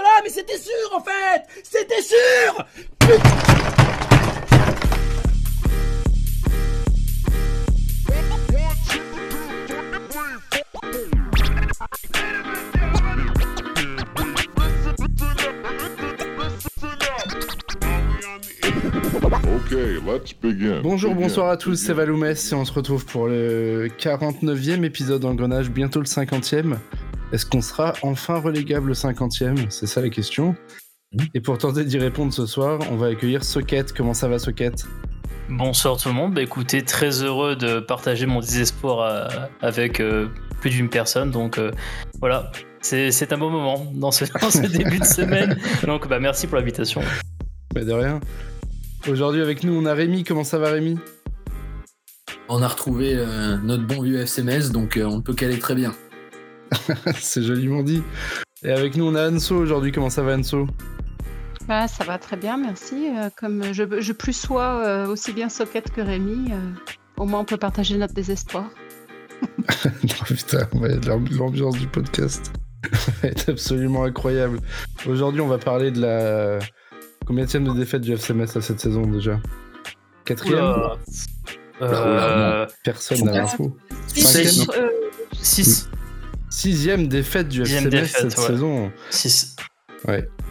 [0.00, 2.64] voilà, mais c'était sûr en fait C'était sûr
[3.00, 3.58] Putain
[19.70, 20.80] Okay, let's begin.
[20.82, 21.26] Bonjour, Begin.
[21.26, 21.92] bonsoir à tous, c'est.
[21.92, 26.76] Valoumès et on se retrouve pour le 49e épisode d'Engrenage, bientôt le 50e.
[27.32, 30.56] Est-ce qu'on sera enfin relégable le 50e C'est ça la question.
[31.34, 33.92] Et pour tenter d'y répondre ce soir, on va accueillir Socket.
[33.92, 34.86] Comment ça va Socket?
[35.50, 39.28] Bonsoir tout le monde, bah écoutez, très heureux de partager mon désespoir euh,
[39.62, 40.28] avec euh,
[40.60, 41.70] plus d'une personne, donc euh,
[42.20, 45.56] voilà, c'est un bon moment dans ce, dans ce début de semaine,
[45.86, 47.00] donc bah merci pour l'invitation.
[47.74, 48.20] Bah de rien.
[49.08, 50.98] Aujourd'hui avec nous on a Rémi, comment ça va Rémi?
[52.50, 55.74] On a retrouvé euh, notre bon vieux FCMS, donc euh, on ne peut qu'aller très
[55.74, 55.94] bien.
[57.18, 58.02] C'est joliment dit.
[58.62, 60.66] Et avec nous on a Anso aujourd'hui, comment ça va Anso?
[61.66, 63.08] Bah, ça va très bien, merci.
[63.14, 66.56] Euh, comme je, je plus sois euh, aussi bien Socket que Rémi, euh,
[67.18, 68.64] au moins on peut partager notre désespoir.
[70.02, 72.52] Non, putain, ouais, l'amb- l'ambiance du podcast
[73.22, 74.58] être absolument incroyable.
[75.06, 76.58] Aujourd'hui, on va parler de la.
[77.26, 79.38] Combien de défaite du FCMS à cette saison déjà?
[80.24, 80.58] Quatrième?
[80.58, 80.96] Oula.
[81.82, 83.76] Euh, Personne n'a l'info.
[84.08, 84.22] Six.
[84.22, 84.88] Cinquième Euh,
[85.40, 85.88] 6.
[86.62, 88.46] Sixième défaite du Sixième FCMS défaite, cette ouais.
[88.46, 88.90] saison.
[89.10, 89.56] 6.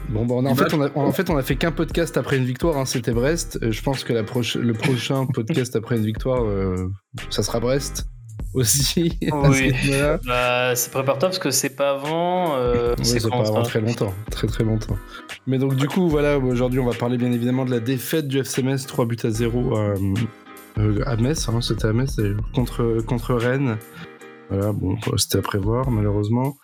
[0.10, 2.16] Bon, bah, on a- en, fait, on a, en fait, on a fait qu'un podcast
[2.16, 3.60] après une victoire, hein, c'était Brest.
[3.62, 6.90] Euh, je pense que la proche- le prochain podcast après une victoire, euh,
[7.30, 8.06] ça sera Brest
[8.54, 9.18] aussi.
[9.22, 9.74] Oui.
[10.26, 12.56] Bah, c'est préparatoire parce que c'est pas avant.
[12.56, 14.96] euh, Oui, c'est pas avant très longtemps, très très longtemps.
[15.46, 18.40] Mais donc du coup, voilà, aujourd'hui on va parler bien évidemment de la défaite du
[18.40, 19.94] FCMS, 3 buts à 0 à,
[20.80, 22.16] euh, à Metz, hein, c'était à Metz
[22.56, 23.78] contre, contre Rennes.
[24.50, 26.56] Voilà, bon, c'était à prévoir malheureusement.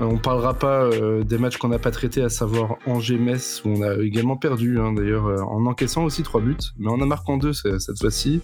[0.00, 3.70] Euh, on parlera pas euh, des matchs qu'on n'a pas traités, à savoir Angers-Metz, où
[3.70, 7.06] on a également perdu hein, d'ailleurs, euh, en encaissant aussi 3 buts, mais en en
[7.06, 8.40] marquant 2 cette fois-ci.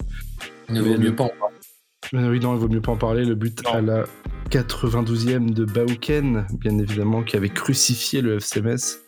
[0.69, 2.29] Il ne vaut mieux pas en parler.
[2.29, 3.25] Oui, non, il vaut mieux pas en parler.
[3.25, 3.73] Le but Non.
[3.73, 4.05] à la
[4.51, 9.01] 92e de Bauken, bien évidemment, qui avait crucifié le FCMS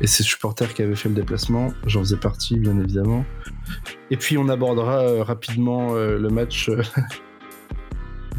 [0.00, 1.72] et ses supporters qui avaient fait le déplacement.
[1.86, 3.24] J'en faisais partie, bien évidemment.
[4.10, 6.70] Et puis, on abordera euh, rapidement le match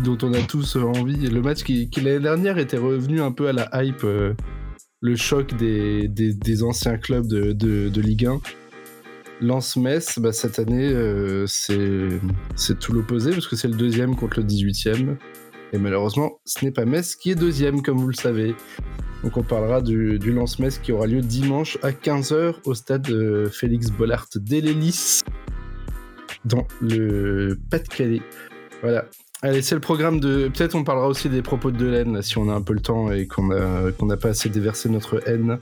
[0.03, 1.30] dont on a tous euh, envie.
[1.30, 4.34] Le match qui, l'année dernière était revenu un peu à la hype, euh,
[5.02, 8.40] le choc des, des, anciens clubs de, de, Ligue 1.
[9.41, 14.46] Lance-Metz, bah, cette année, euh, c'est tout l'opposé, parce que c'est le deuxième contre le
[14.46, 15.18] 18e.
[15.74, 18.56] Et malheureusement, ce n'est pas Metz qui est deuxième, comme vous le savez.
[19.24, 23.50] Donc on parlera du, du Lance-Metz qui aura lieu dimanche à 15h au stade euh,
[23.50, 25.24] Félix Bollard d'Elélis,
[26.46, 28.22] dans le Pas-de-Calais.
[28.81, 29.06] Voilà.
[29.44, 30.48] Allez, c'est le programme de...
[30.48, 33.12] Peut-être on parlera aussi des propos de Delaine, si on a un peu le temps
[33.12, 35.59] et qu'on n'a pas assez déversé notre haine.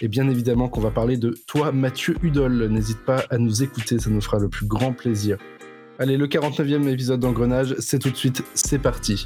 [0.00, 2.68] Et bien évidemment qu'on va parler de toi, Mathieu Hudol.
[2.68, 5.36] N'hésite pas à nous écouter, ça nous fera le plus grand plaisir.
[5.98, 9.24] Allez, le 49e épisode d'Engrenage, c'est tout de suite, c'est parti.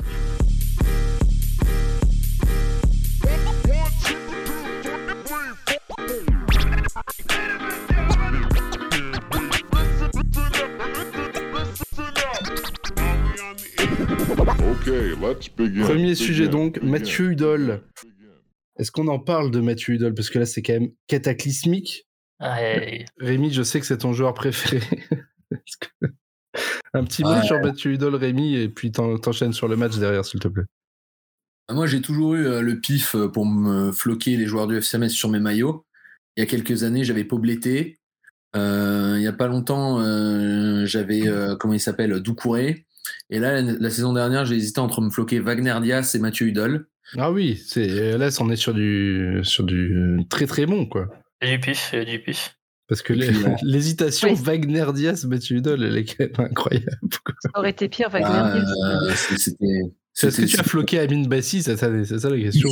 [15.50, 15.68] Premier
[16.10, 16.14] Begin.
[16.14, 16.90] sujet donc, Begin.
[16.90, 17.82] Mathieu Hudol.
[18.78, 20.14] Est-ce qu'on en parle de Mathieu Hudol?
[20.14, 22.06] Parce que là, c'est quand même cataclysmique.
[22.40, 24.80] Rémi, je sais que c'est ton joueur préféré.
[26.00, 26.06] Que-
[26.94, 27.42] Un petit mot Ouais.
[27.44, 30.64] sur Mathieu Hudol, Rémi, et puis t'en- t'enchaînes sur le match derrière, s'il te plaît.
[31.70, 35.08] Moi, j'ai toujours eu euh, le pif euh, pour me floquer les joueurs du FCMS
[35.10, 35.86] sur mes maillots.
[36.36, 37.98] Il y a quelques années, j'avais Pobleté.
[38.56, 42.86] Euh, il y a pas longtemps, euh, j'avais, euh, comment il s'appelle, Doucouré.
[43.30, 46.46] Et là, la, la saison dernière, j'ai hésité entre me floquer Wagner Diaz et Mathieu
[46.46, 46.86] Hudol.
[47.18, 51.08] Ah oui, c'est là, on est sur du, sur du très très bon, quoi.
[51.42, 52.56] Il y a du pif, du pif.
[52.88, 54.38] Parce que Et euh, l'hésitation Oui.
[54.42, 56.86] Wagner-Diaz, Mathieu Hudol, elle est quand même incroyable.
[57.24, 57.34] quoi.
[57.40, 58.26] ça aurait été pire, Wagner.
[58.30, 59.56] Ah, Diaz.
[59.62, 59.66] euh.
[60.28, 61.62] Est-ce que tu as floqué Amine Bassi?
[61.62, 62.68] C'est ça la question.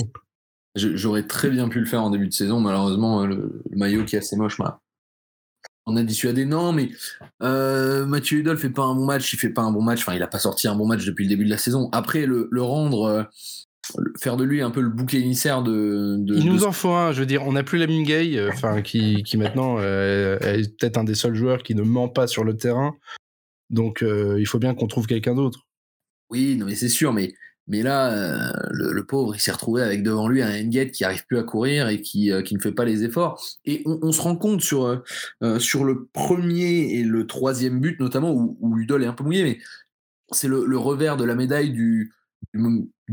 [0.77, 2.61] J'aurais très bien pu le faire en début de saison.
[2.61, 4.81] Malheureusement, euh, le, le maillot qui est assez moche m'a.
[5.87, 6.45] On a dissuadé.
[6.45, 6.91] Non, mais
[7.43, 9.33] euh, Mathieu Hudol fait pas un bon match.
[9.33, 10.01] Il fait pas un bon match.
[10.03, 11.89] Enfin, il a pas sorti un bon match depuis le début de la saison.
[11.93, 13.23] Après, le, le rendre, euh,
[13.99, 16.17] le- faire de lui un peu le bouc émissaire de.
[16.19, 18.37] de- Il de- nous en faut un, je veux dire, on n'a plus la Mingay,
[18.39, 22.27] euh, enfin qui, qui maintenant est peut-être un des seuls joueurs qui ne ment pas
[22.27, 22.95] sur le terrain.
[23.71, 25.67] Donc il faut bien qu'on trouve quelqu'un d'autre.
[26.31, 27.13] Oui, non, mais c'est sûr.
[27.13, 27.33] Mais
[27.71, 31.25] Mais là, euh, le, pauvre, il s'est retrouvé avec devant lui un Engate qui arrive
[31.25, 33.41] plus à courir et qui, euh, qui ne fait pas les efforts.
[33.65, 35.01] Et on, se rend compte sur,
[35.45, 39.23] euh, sur le premier et le troisième but, notamment, où, où Udol est un peu
[39.23, 39.59] mouillé, mais
[40.33, 42.13] c'est le, revers de la médaille du,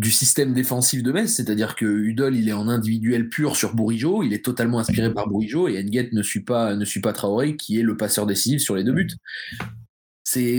[0.01, 4.33] système défensif de Metz, c'est-à-dire que Udol il est en individuel pur sur Bourigeau, il
[4.33, 7.79] est totalement inspiré par Bourigeau et Nguet ne suit pas ne suit pas Traoré qui
[7.79, 9.17] est le passeur décisif sur les deux buts.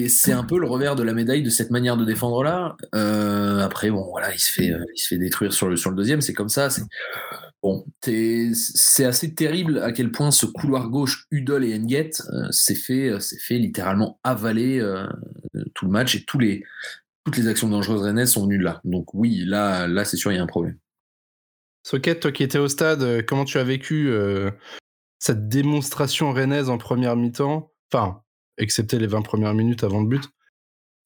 [0.09, 2.77] C'est un peu le revers de la médaille de cette manière de défendre là.
[2.95, 5.95] Euh, après bon voilà il se fait euh, il se fait détruire sur le le
[5.95, 6.71] deuxième, c'est comme ça.
[6.71, 6.83] C'est
[7.63, 12.75] bon c'est assez terrible à quel point ce couloir gauche Udol et Nguet euh, s'est
[12.75, 14.81] fait s'est fait littéralement avaler
[15.75, 18.81] tout le match et toutes les actions dangereuses rennaises sont venues de là.
[18.85, 20.79] Donc oui, là, là c'est sûr, il y a un problème.
[21.85, 24.13] Socket, toi qui étais au stade, comment tu as vécu
[25.19, 27.73] cette démonstration rennaise en première mi-temps?
[27.93, 28.23] Enfin,
[28.59, 30.25] excepté les 20 premières minutes avant le but.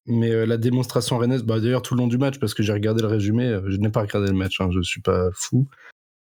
[0.06, 2.72] Mais euh, la démonstration rennaise, bah, d'ailleurs tout le long du match, parce que j'ai
[2.72, 5.68] regardé le résumé, euh, je n'ai pas regardé le match, hein, je suis pas fou.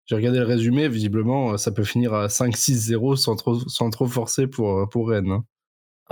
[0.06, 4.08] J'ai regardé le résumé, visiblement, euh, ça peut finir à 5-6-0 sans trop, sans trop
[4.08, 5.32] forcer pour, pour Rennes.
[5.32, 5.46] hein.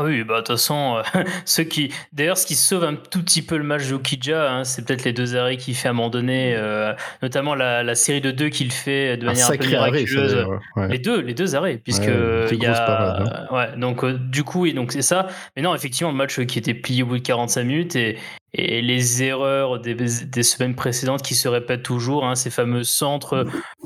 [0.01, 1.91] Ah oui, bah de toute façon, euh, ceux qui.
[2.13, 5.03] D'ailleurs, ce qui sauve un tout petit peu le match de Okidja, hein, c'est peut-être
[5.03, 8.31] les deux arrêts qu'il fait à un moment donné, euh, notamment la, la série de
[8.31, 10.31] deux qu'il fait de Un manière un peu arrêt, ça, miraculeuse.
[10.35, 10.87] d'ailleurs, ouais.
[10.87, 14.45] Les deux, les deux arrêts, puisque Ouais, très il y a, ouais, donc euh, du
[14.45, 15.27] coup, et donc c'est ça.
[15.57, 18.17] Mais non, effectivement, le match qui était plié au bout de 45 minutes et,
[18.53, 23.45] et les erreurs des, des semaines précédentes qui se répètent toujours, hein, ces fameux centres,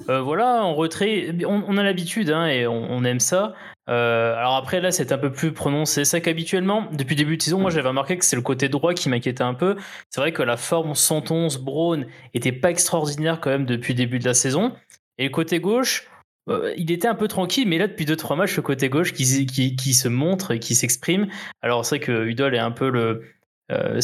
[0.10, 1.33] euh, voilà, en retrait.
[1.48, 3.56] On, on a l'habitude hein, et on, on aime ça.
[3.89, 6.03] Euh, alors après là c'est un peu plus prononcé.
[6.03, 9.09] Vrai qu'habituellement depuis début de saison, moi j'avais remarqué que c'est le côté droit qui
[9.09, 9.75] m'inquiétait un peu.
[10.09, 14.25] C'est vrai que la forme 111 Brown était pas extraordinaire quand même depuis début de
[14.25, 14.74] la saison.
[15.18, 16.07] Et le côté gauche,
[16.50, 19.45] euh, il était un peu tranquille, mais là depuis 2-3 matchs, le côté gauche qui,
[19.45, 21.27] qui, se montre et qui s'exprime.
[21.62, 23.24] Alors c'est vrai que Udol est un peu le.
[23.71, 24.00] Euh,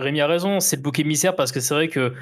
[0.00, 2.14] Rémi a raison, c'est le bouc émissaire parce que c'est vrai que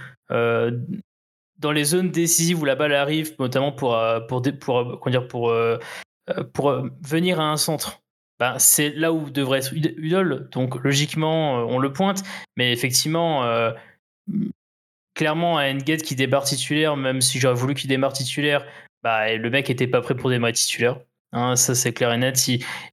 [1.59, 3.99] dans les zones décisives où la balle arrive, notamment pour
[4.29, 5.53] pour pour, dire pour
[6.53, 8.01] pour euh, venir à un centre,
[8.39, 10.49] ben, c'est là où devrait être Ud- Udol.
[10.53, 12.23] Donc logiquement, euh, on le pointe,
[12.57, 13.73] mais effectivement, euh,
[15.15, 18.65] clairement, un Engate qui démarre titulaire, même si j'aurais voulu qu'il démarre titulaire,
[19.03, 21.01] bah, le mec était pas prêt pour démarrer titulaire.
[21.35, 22.39] Hein, ça, c'est clair et net.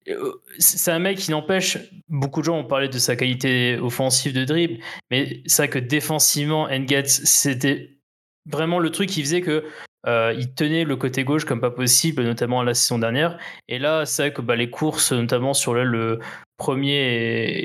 [0.07, 1.77] Euh, C'est un mec qui n'empêche,
[2.07, 4.81] beaucoup de gens ont parlé de sa qualité offensive de dribble,
[5.11, 7.97] mais c'est vrai que défensivement, Engate, c'était
[8.45, 9.65] vraiment le truc qui faisait que
[10.07, 13.37] euh, il tenait le côté gauche comme pas possible, notamment la saison dernière.
[13.67, 16.19] Et là, c'est vrai que bah, les courses, notamment sur le, le
[16.57, 16.93] premier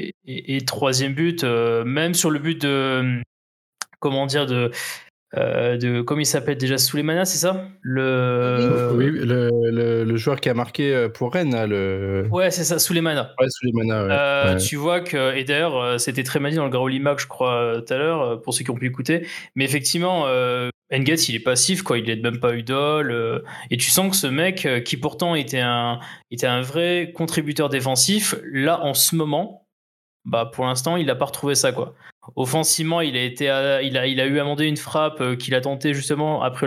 [0.07, 3.21] et, et- et troisième but, euh, même sur le but de
[4.01, 4.71] comment dire de
[5.37, 7.67] euh, de comment il s'appelle déjà Souleymana, c'est ça?
[7.83, 12.29] Le Oui, le, le, le joueur qui a marqué pour Rennes, le.
[12.31, 13.33] ouais, c'est ça, Souleymana.
[13.41, 14.13] Ouais, Souleymana, ouais.
[14.13, 14.57] Euh, Ouais.
[14.59, 17.83] Tu vois que, et d'ailleurs, c'était très mal dit dans le Graouli Mag, je crois,
[17.85, 19.27] tout à l'heure, pour ceux qui ont pu écouter.
[19.57, 21.99] Mais effectivement, euh, Engels, il est passif, quoi.
[21.99, 23.11] Il n'est même pas Udol.
[23.11, 23.41] euh,
[23.71, 26.01] et tu sens que ce mec, euh, qui pourtant était un,
[26.63, 29.67] vrai contributeur défensif, là, en ce moment,
[30.25, 31.95] bah, pour l'instant, il n'a pas retrouvé ça, quoi.
[32.37, 35.61] Offensivement, il a, été à- il il a eu amendé une frappe euh, qu'il a
[35.61, 36.67] tenté justement après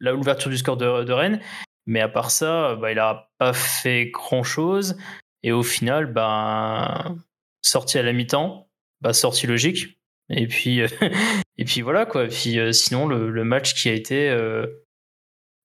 [0.00, 1.40] l'ouverture du score de, Rennes.
[1.86, 4.96] Mais à part ça, bah, il n'a pas fait grand-chose.
[5.42, 7.14] Et au final, bah,
[7.62, 8.68] sortie à la mi-temps,
[9.00, 9.97] bah, sortie logique.
[10.30, 10.88] Et puis, euh,
[11.56, 12.24] et puis voilà quoi.
[12.24, 14.66] Et puis euh, sinon, le, le match qui a été euh,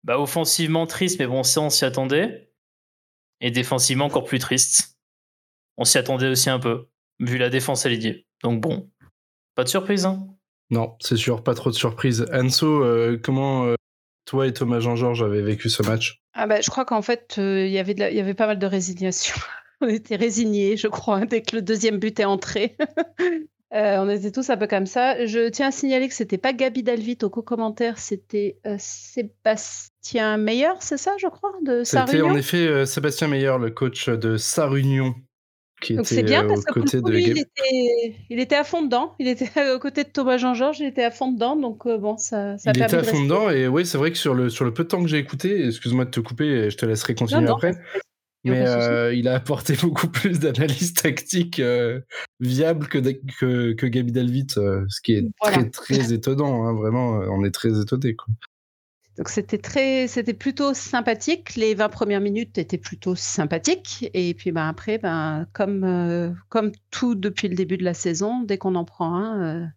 [0.03, 2.49] bah, offensivement triste, mais bon, ça on s'y attendait.
[3.41, 4.97] Et défensivement encore plus triste.
[5.77, 6.87] On s'y attendait aussi un peu,
[7.19, 8.25] vu la défense alliée.
[8.41, 8.89] Donc bon,
[9.55, 10.05] pas de surprise.
[10.05, 10.27] Hein.
[10.69, 12.25] Non, c'est sûr, pas trop de surprises.
[12.31, 13.75] Anso, euh, comment euh,
[14.25, 16.21] toi et Thomas Jean-Georges avez vécu ce match?
[16.33, 18.33] Ah bah, je crois qu'en fait, euh, il y avait de la- il y avait
[18.33, 19.35] pas mal de résignation.
[19.81, 22.77] on était résignés, je crois, dès que le deuxième but est entré.
[23.73, 25.25] Euh, on était tous un peu comme ça.
[25.25, 30.73] Je tiens à signaler que c'était pas Gabi Dalvit au co-commentaire, c'était euh, Sébastien Meyer,
[30.79, 35.15] c'est ça, je crois, de C'était en effet euh, Sébastien Meyer, le coach de Sarunion,
[35.81, 38.83] qui Donc c'est bien parce que pour de lui, il était, il était à fond
[38.83, 39.15] dedans.
[39.17, 41.55] Il était aux côtés de Thomas Jean-Georges, il était à fond dedans.
[41.55, 44.35] Donc bon, ça, ça Il était à fond dedans et oui, c'est vrai que sur
[44.35, 46.85] le, sur le peu de temps que j'ai écouté, excuse-moi de te couper, je te
[46.85, 47.73] laisserai continuer Non, non, après,
[48.43, 52.01] mais euh, il a apporté beaucoup plus d'analyse tactique euh,
[52.39, 52.99] viable que,
[53.39, 55.63] que, que Gabi Dalvit, euh, ce qui est Voilà.
[55.63, 58.15] très très étonnant, hein, vraiment, on est très étonné.
[58.15, 58.33] Quoi.
[59.17, 61.55] Donc c'était très, c'était plutôt sympathique.
[61.55, 64.09] Les 20 premières minutes étaient plutôt sympathiques.
[64.13, 68.57] Et puis ben, après, ben, comme, comme tout depuis le début de la saison, dès
[68.57, 69.69] qu'on en prend un,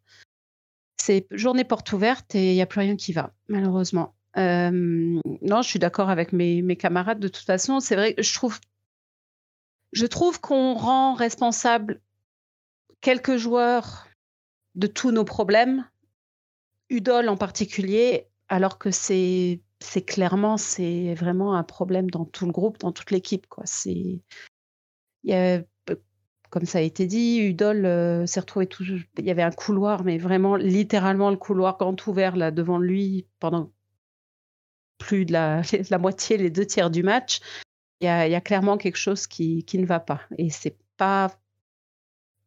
[0.96, 4.15] c'est journée porte ouverte et il n'y a plus rien qui va, malheureusement.
[4.37, 4.71] Euh,
[5.43, 7.81] non, je suis d'accord avec mes, camarades de toute façon.
[7.81, 8.59] C'est vrai que je trouve,
[9.93, 12.00] je trouve qu'on rend responsable
[13.00, 14.09] quelques joueurs
[14.75, 15.88] de tous nos problèmes,
[16.90, 19.61] Udol en particulier, alors que c'est
[20.07, 23.47] clairement c'est vraiment un problème dans tout le groupe, dans toute l'équipe
[25.25, 25.62] y a
[26.50, 27.40] comme ça a été dit.
[27.40, 28.85] Udol euh, s'est retrouvé tout.
[28.85, 33.26] Il y avait un couloir, mais vraiment littéralement le couloir grand ouvert là devant lui
[33.40, 33.73] pendant
[34.98, 37.40] plus de la, la moitié, les deux tiers du match.
[38.00, 40.20] Il y a, il y a clairement quelque chose qui, qui ne va pas.
[40.38, 41.38] Et c'est pas.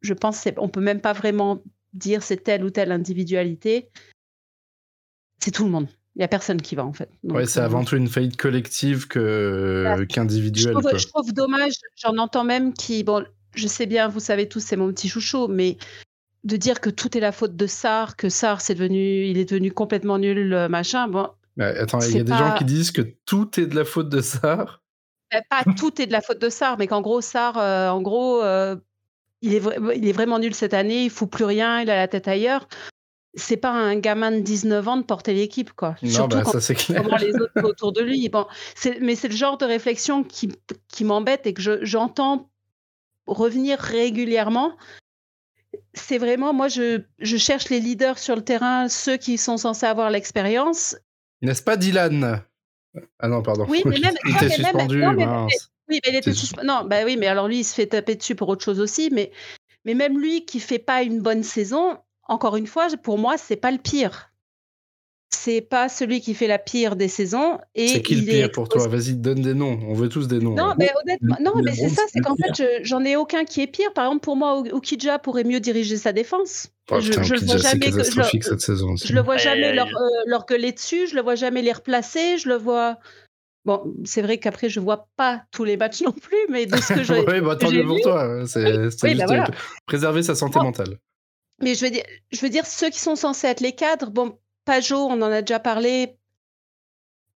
[0.02, 1.62] Je pense on peut même pas vraiment
[1.94, 3.90] dire c'est telle ou telle individualité.
[5.44, 5.88] C'est tout le monde.
[6.16, 7.10] Il n'y a personne qui va en fait.
[7.24, 10.76] ouais, c'est euh, avant tout une faillite collective que qu'individuelle.
[10.92, 13.26] Je, je, trouve dommage, j'en entends même qui, bon,
[13.56, 15.78] je sais bien, vous savez tous, c'est mon petit chouchou, mais
[16.44, 19.50] de dire que tout est la faute de Sar, que Sar c'est devenu, il est
[19.50, 21.08] devenu complètement nul, euh, machin.
[21.08, 21.30] Bon.
[21.60, 24.10] Mais attends, il y a des gens qui disent que tout est de la faute
[24.10, 24.82] de Sar.
[25.32, 28.02] Ben, pas tout est de la faute de Sar, mais qu'en gros Sar, euh, en
[28.02, 28.76] gros, euh,
[29.42, 29.62] il est,
[29.96, 32.68] il est vraiment nul cette année, il fout plus rien, il a la tête ailleurs
[33.36, 35.96] c'est pas un gamin de 19 ans de porter l'équipe, quoi.
[36.02, 37.04] Non, Surtout bah, quand ça c'est clair.
[37.20, 38.28] les autres autour de lui.
[38.30, 38.48] Bon,
[39.02, 40.52] mais c'est le genre de réflexion qui,
[40.88, 42.50] qui m'embête et que j'entends
[43.28, 44.76] revenir régulièrement.
[45.94, 49.86] C'est vraiment, moi, je, je, cherche les leaders sur le terrain, ceux qui sont censés
[49.86, 50.96] avoir l'expérience.
[51.42, 52.44] N'est-ce pas, Dylan?
[53.20, 53.66] Ah non, pardon.
[53.70, 54.16] Oui, mais même.
[54.26, 54.98] il était suspendu.
[54.98, 55.56] Même, non, mais, mais,
[55.90, 56.68] oui, mais il était suspendu.
[56.68, 59.10] Non, bah oui, mais alors lui, il se fait taper dessus pour autre chose aussi.
[59.12, 59.32] Mais,
[59.86, 63.56] mais même lui qui fait pas une bonne saison, encore une fois, pour moi, c'est
[63.56, 64.29] pas le pire.
[65.32, 67.60] C'est pas celui qui fait la pire des saisons.
[67.76, 68.88] C'est qui le pire pour toi?
[68.88, 69.80] Vas-y, donne des noms.
[69.88, 70.56] On veut tous des noms.
[70.56, 73.68] Non, mais honnêtement, non, mais c'est ça, c'est qu'en fait, j'en ai aucun qui est
[73.68, 73.94] pire.
[73.94, 76.70] Par exemple, pour moi, Ukija pourrait mieux diriger sa défense.
[76.92, 77.92] Oh, je, je le vois jamais.
[77.92, 81.08] Que, je, cette saison je le vois jamais leur, euh, leur gueuler dessus.
[81.08, 82.40] Je le vois jamais les replacer.
[82.40, 82.98] Je le vois.
[83.66, 86.94] Bon, c'est vrai qu'après, je vois pas tous les matchs non plus, mais de ce
[86.94, 87.14] que je.
[87.32, 88.48] oui, bah, tant mieux pour toi.
[88.48, 88.66] C'est
[89.04, 89.48] oui, bah, voilà.
[89.86, 90.66] préserver sa santé bon.
[90.66, 90.98] mentale.
[91.62, 94.38] Mais je veux, dire, je veux dire, ceux qui sont censés être les cadres, bon,
[94.70, 96.16] Pajot, on en a déjà parlé,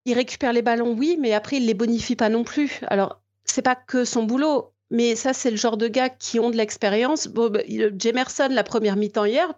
[0.05, 2.81] il récupère les ballons, oui, mais après, il les bonifie pas non plus.
[2.89, 6.51] Alors, c'est pas que son boulot, mais ça, c'est le genre de gars qui ont
[6.51, 7.29] de l'expérience.
[7.29, 7.61] Bah,
[7.99, 9.51] Jemerson, la première mi-temps hier,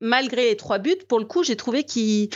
[0.00, 2.28] malgré les trois buts, pour le coup, j'ai trouvé qu'il.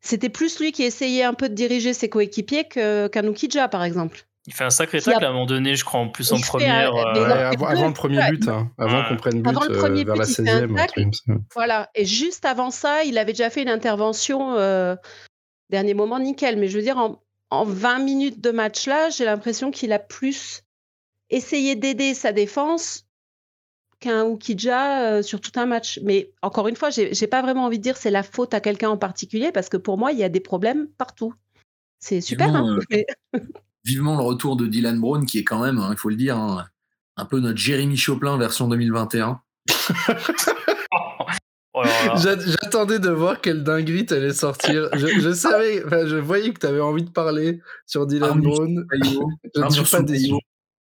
[0.00, 4.26] C'était plus lui qui essayait un peu de diriger ses coéquipiers qu'un Ukidja, par exemple.
[4.46, 5.28] Il fait un sacré tacle a...
[5.28, 6.94] à un moment donné, je crois, en plus en première.
[6.94, 7.16] Un...
[7.16, 7.26] Euh...
[7.26, 9.08] Ouais, avant, avant, le premier but, hein, avant ouais.
[9.08, 11.42] qu'on prenne but avant le premier euh, vers but, la 16e.
[11.54, 14.96] Voilà, et juste avant ça, il avait déjà fait une intervention, euh,
[15.70, 16.58] dernier moment, nickel.
[16.58, 20.00] Mais je veux dire, en, en 20 minutes de match là, j'ai l'impression qu'il a
[20.00, 20.62] plus
[21.30, 23.06] essayé d'aider sa défense
[24.00, 26.00] qu'un Ukija euh, sur tout un match.
[26.02, 28.90] Mais encore une fois, j'ai pas vraiment envie de dire c'est la faute à quelqu'un
[28.90, 31.32] en particulier, parce que pour moi, il y a des problèmes partout.
[32.00, 33.06] C'est super, hein, mais
[33.84, 36.36] vivement le retour de Dylan Brown, qui est quand même, hein, il faut le dire,
[36.36, 36.66] hein,
[37.16, 39.40] un peu notre Jérémy Choplin version 2021.
[41.74, 41.82] oh
[42.16, 44.88] J'attendais de voir quelle dinguerie t'allais sortir.
[44.94, 48.86] Je, je savais, je voyais que t'avais envie de parler sur Dylan Brown.
[48.92, 50.32] je ne suis pas déçu.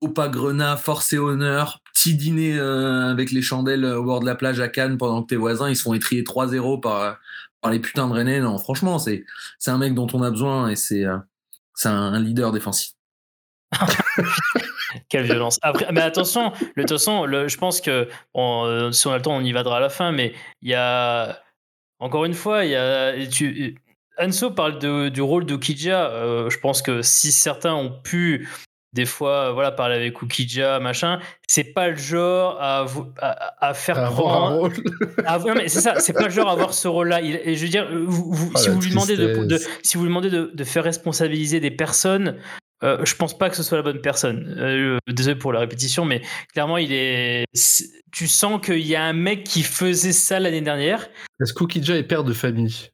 [0.01, 4.35] Opa Grenat, force et honneur, petit dîner euh, avec les chandelles au bord de la
[4.35, 7.17] plage à Cannes pendant que tes voisins ils se font étrier 3-0 par,
[7.61, 8.41] par les putains de Rennais.
[8.41, 9.23] Non, franchement, c'est
[9.65, 11.17] un mec dont on a besoin et c'est euh,
[11.75, 12.93] c'est un, leader défensif.
[15.09, 15.59] Quelle violence.
[15.91, 19.51] Mais attention, le, attention je pense que bon, si on a le temps, on y
[19.51, 21.41] vadra à la fin, mais il y a.
[21.99, 23.27] Encore une fois, il y a.
[23.27, 23.75] Tu,
[24.17, 24.79] Anso parle
[25.11, 26.09] du rôle de Kidja.
[26.09, 28.47] Euh, je pense que si certains ont pu
[28.95, 32.85] des fois voilà parler avec Ukija machin c'est pas le genre à,
[33.19, 34.73] à, à faire à prendre un rôle.
[35.25, 37.39] à, non, mais c'est ça c'est pas le genre à avoir ce rôle là Il,
[37.43, 40.03] et je veux dire vous, vous, oh, si, vous lui demandez de, de, si vous
[40.03, 42.37] lui demandez de, de faire responsabiliser des personnes
[42.83, 44.53] euh, je pense pas que ce soit la bonne personne.
[44.59, 46.21] Euh, désolé pour la répétition mais
[46.53, 47.45] clairement il est
[48.11, 51.09] tu sens qu'il y a un mec qui faisait ça l'année dernière.
[51.41, 52.91] Est-ce qu'Ukija est père de famille?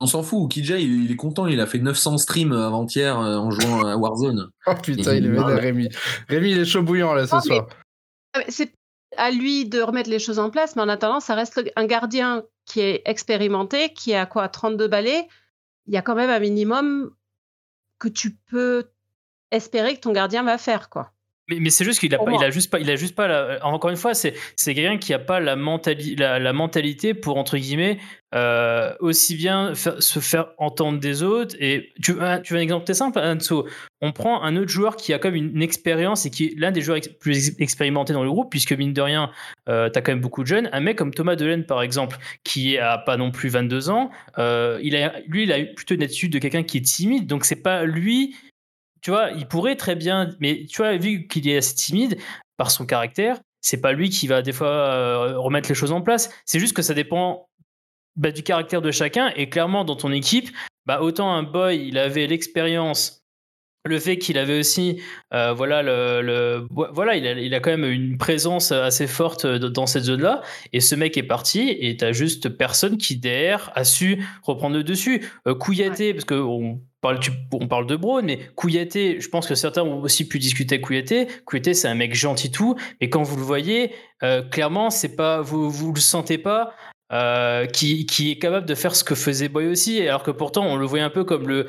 [0.00, 3.36] On s'en fout, Kija il, il, est content, il a fait 900 streams avant-hier euh,
[3.36, 4.50] en jouant à Warzone.
[4.66, 5.88] oh putain, il est vénère Rémi.
[6.28, 7.66] Rémi, il est chaud bouillant là ce non, soir.
[8.48, 8.72] C'est
[9.16, 12.42] à lui de remettre les choses en place, mais en attendant, ça reste un gardien
[12.66, 15.26] qui est expérimenté, qui a quoi 32 balais.
[15.86, 17.10] Il y a quand même un minimum
[17.98, 18.90] que tu peux
[19.50, 21.12] espérer que ton gardien va faire, quoi.
[21.48, 23.28] Mais, mais c'est juste qu'il a, pas, il a juste pas, il a juste pas
[23.28, 24.34] la, encore une fois, c'est,
[24.64, 27.98] quelqu'un qui a pas la, mentali, la, la mentalité pour entre guillemets
[28.34, 31.54] euh, aussi bien faire, se faire entendre des autres.
[31.60, 33.66] Et tu, tu veux un exemple très simple, Anso.
[34.00, 36.72] On prend un autre joueur qui a quand même une, expérience et qui est l'un
[36.72, 39.30] des joueurs ex, plus expérimentés dans le groupe, puisque mine de rien,
[39.68, 40.68] euh, tu as quand même beaucoup de jeunes.
[40.72, 44.78] Un mec comme Thomas Delaine, par exemple, qui a pas non plus 22 ans, euh,
[44.82, 47.26] il a, lui, il a plutôt une attitude de quelqu'un qui est timide.
[47.26, 48.34] Donc c'est pas lui
[49.06, 52.18] tu vois, il pourrait très bien, mais tu vois, vu qu'il est assez timide
[52.56, 56.00] par son caractère, c'est pas lui qui va des fois euh, remettre les choses en
[56.00, 56.28] place.
[56.44, 57.48] C'est juste que ça dépend
[58.16, 59.28] bah, du caractère de chacun.
[59.36, 60.50] Et clairement, dans ton équipe,
[60.86, 63.22] bah, autant un boy, il avait l'expérience
[63.86, 65.00] le fait qu'il avait aussi,
[65.32, 69.46] euh, voilà, le, le- voilà, il a, il a quand même une présence assez forte
[69.46, 70.42] dans cette zone-là.
[70.72, 74.84] Et ce mec est parti, et t'as juste personne qui derrière a su reprendre le
[74.84, 75.24] dessus.
[75.46, 79.46] Euh, Kouyaté, parce que on parle, tu- on parle de Braun, mais Kouyaté, je pense
[79.46, 81.28] que certains ont aussi pu discuter avec Kouyaté.
[81.44, 85.40] Kouyaté, c'est un mec gentil tout, mais quand vous le voyez, euh, clairement, c'est pas,
[85.40, 86.74] vous, vous le sentez pas.
[87.12, 90.66] Euh, qui, qui est capable de faire ce que faisait Boy aussi, alors que pourtant
[90.66, 91.66] on le voyait un peu comme le,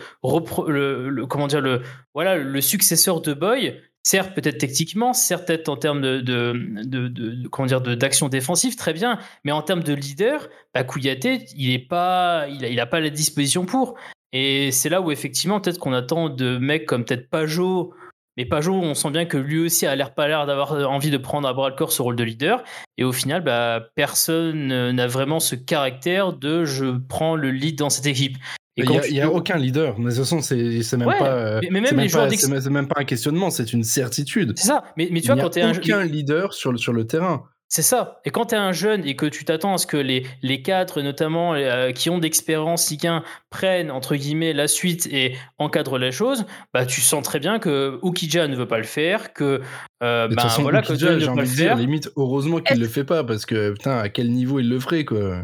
[1.27, 1.81] comment dire le
[2.13, 6.53] voilà le successeur de Boy, certes peut-être techniquement, certes peut-être en termes de, de,
[6.83, 11.87] de, de- d'action défensive très bien, mais en termes de leader, bah, Kouyaté il est
[11.87, 13.95] pas il il a pas la disposition pour.
[14.33, 17.93] Et c'est là où effectivement peut-être qu'on attend de mecs comme peut-être Pajot.
[18.37, 21.17] Mais Pajot, on sent bien que lui aussi a l'air pas l'air d'avoir envie de
[21.17, 22.63] prendre à bras le corps ce rôle de leader.
[22.97, 27.77] Et au final, bah, personne euh, n'a vraiment ce caractère de je prends le lead
[27.77, 28.37] dans cette équipe.
[28.77, 29.97] Il n'y a, aucun leader.
[29.97, 30.55] Mais de toute façon, c'est
[30.97, 31.59] même Ouais, pas.
[31.61, 34.53] mais- même joueurs pas- même- même pas un questionnement, c'est une certitude.
[34.55, 34.83] C'est ça.
[34.97, 37.45] Mais, mais tu vois, quand tu es un aucun leader sur le, sur le terrain.
[37.69, 38.21] C'est ça.
[38.23, 40.61] Et quand tu es un jeune et que tu t'attends à ce que les, les
[40.61, 46.13] cadres, notamment euh, qui ont d'expérience 1, prennent entre guillemets la suite et encadrent les
[46.13, 49.61] choses, bah tu sens très bien que Ukija ne veut pas le faire, que
[50.01, 51.55] euh, De toute ben, façon, voilà que Ukija, ne j'ai veut envie pas de le
[51.55, 51.75] dire, faire.
[51.77, 55.03] limite, heureusement qu'il le fait pas, parce que putain, à quel niveau il le ferait,
[55.03, 55.43] quoi.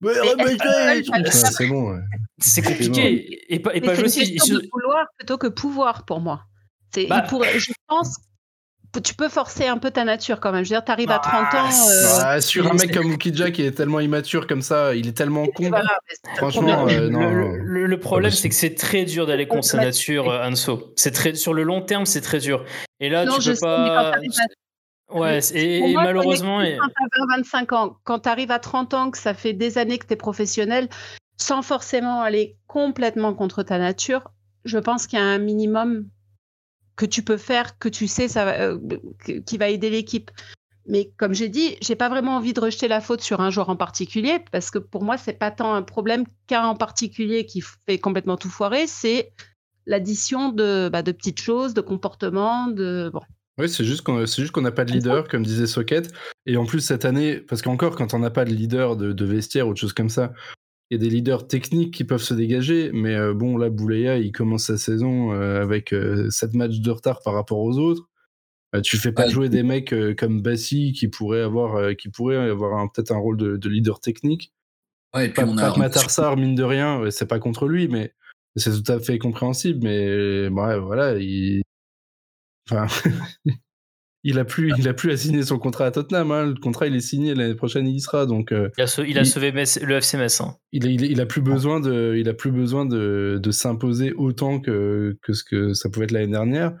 [0.00, 1.92] Ouais, que- c'est bon.
[1.92, 2.00] ouais.
[2.38, 3.44] C'est compliqué.
[3.52, 4.32] Et, pas et pas c'est une aussi.
[4.32, 6.44] question de vouloir plutôt que pouvoir pour moi.
[6.94, 8.22] C'est, il Bah- pourrait- je pense que
[9.00, 10.64] tu peux forcer un peu ta nature quand même.
[10.64, 11.88] Je veux dire, tu arrives à Ah, 30 ans.
[11.88, 15.12] euh, Ah, sur un mec comme Ukija qui est tellement immature comme ça, il est
[15.16, 15.68] tellement con.
[15.68, 16.96] voilà, le Franchement, problème.
[16.98, 17.30] euh, le, non.
[17.30, 18.42] le- le- le problème, possible.
[18.42, 20.92] c'est que c'est très dur d'aller contre sa nature, euh, Anso.
[20.96, 22.64] C'est très sur le long terme, c'est très dur.
[23.00, 24.10] Et là, Non, tu peux sais, quand pas.
[24.12, 24.30] t'arrives
[25.10, 28.50] Ouais, et, Pour et moi, quand malheureusement, et- qui a 20-25 ans, quand tu arrives
[28.50, 30.88] à 30 ans, que ça fait des années que tu es professionnel,
[31.38, 34.30] sans forcément aller complètement contre ta nature,
[34.66, 36.04] je pense qu'il y a un minimum
[36.98, 38.78] que tu peux faire, que tu sais, ça va, euh,
[39.46, 40.30] qui va aider l'équipe.
[40.86, 43.68] Mais comme j'ai dit, j'ai pas vraiment envie de rejeter la faute sur un joueur
[43.68, 47.62] en particulier, parce que pour moi, c'est pas tant un problème qu'un en particulier qui
[47.86, 49.32] fait complètement tout foirer, c'est
[49.86, 53.22] l'addition de, bah, de petites choses, de comportements, de bon.
[53.58, 56.10] Oui, c'est juste qu'on c'est juste qu'on n'a pas de leader, comme disait Socket.
[56.46, 59.24] Et en plus, cette année, parce qu'encore, quand on n'a pas de leader de, de
[59.24, 60.32] vestiaire ou de choses comme ça,
[60.90, 62.90] il y a des leaders techniques qui peuvent se dégager.
[62.92, 65.94] Mais euh, bon, là, Bouleya, il commence sa saison euh, avec
[66.30, 68.08] 7 matchs de retard par rapport aux autres.
[68.74, 69.30] Euh, tu fais pas Ouais.
[69.30, 73.12] jouer des mecs euh, comme Bassi qui pourraient avoir, euh, qui pourraient avoir un- peut-être
[73.12, 74.52] un rôle de, de leader technique.
[75.14, 75.76] Ouais, et puis Pas, on a.
[75.78, 78.12] Matarsar, mine de rien, c'est pas contre lui, mais
[78.56, 79.80] c'est tout à fait compréhensible.
[79.82, 81.62] Mais ouais, voilà, il.
[82.70, 82.86] Enfin.
[84.24, 86.30] il, a plus, il a plus à signer son contrat à Tottenham.
[86.32, 86.46] hein.
[86.46, 88.26] Le contrat, il est signé l'année prochaine, il y sera.
[88.26, 90.40] Donc, euh, il a, il sauvé le FC Metz.
[90.40, 90.56] hein.
[90.72, 93.50] il, a- il, a- il a plus besoin de, il a plus besoin de, de
[93.50, 96.72] s'imposer autant que, que ce que ça pouvait être l'année dernière.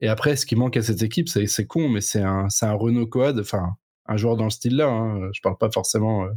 [0.00, 2.72] Et après, ce qui manque à cette équipe, c'est con, mais c'est un, c'est un
[2.72, 3.74] Renault Coad, enfin,
[4.06, 4.88] un joueur dans le style-là.
[4.88, 5.28] Hein.
[5.32, 6.28] Je parle pas forcément euh,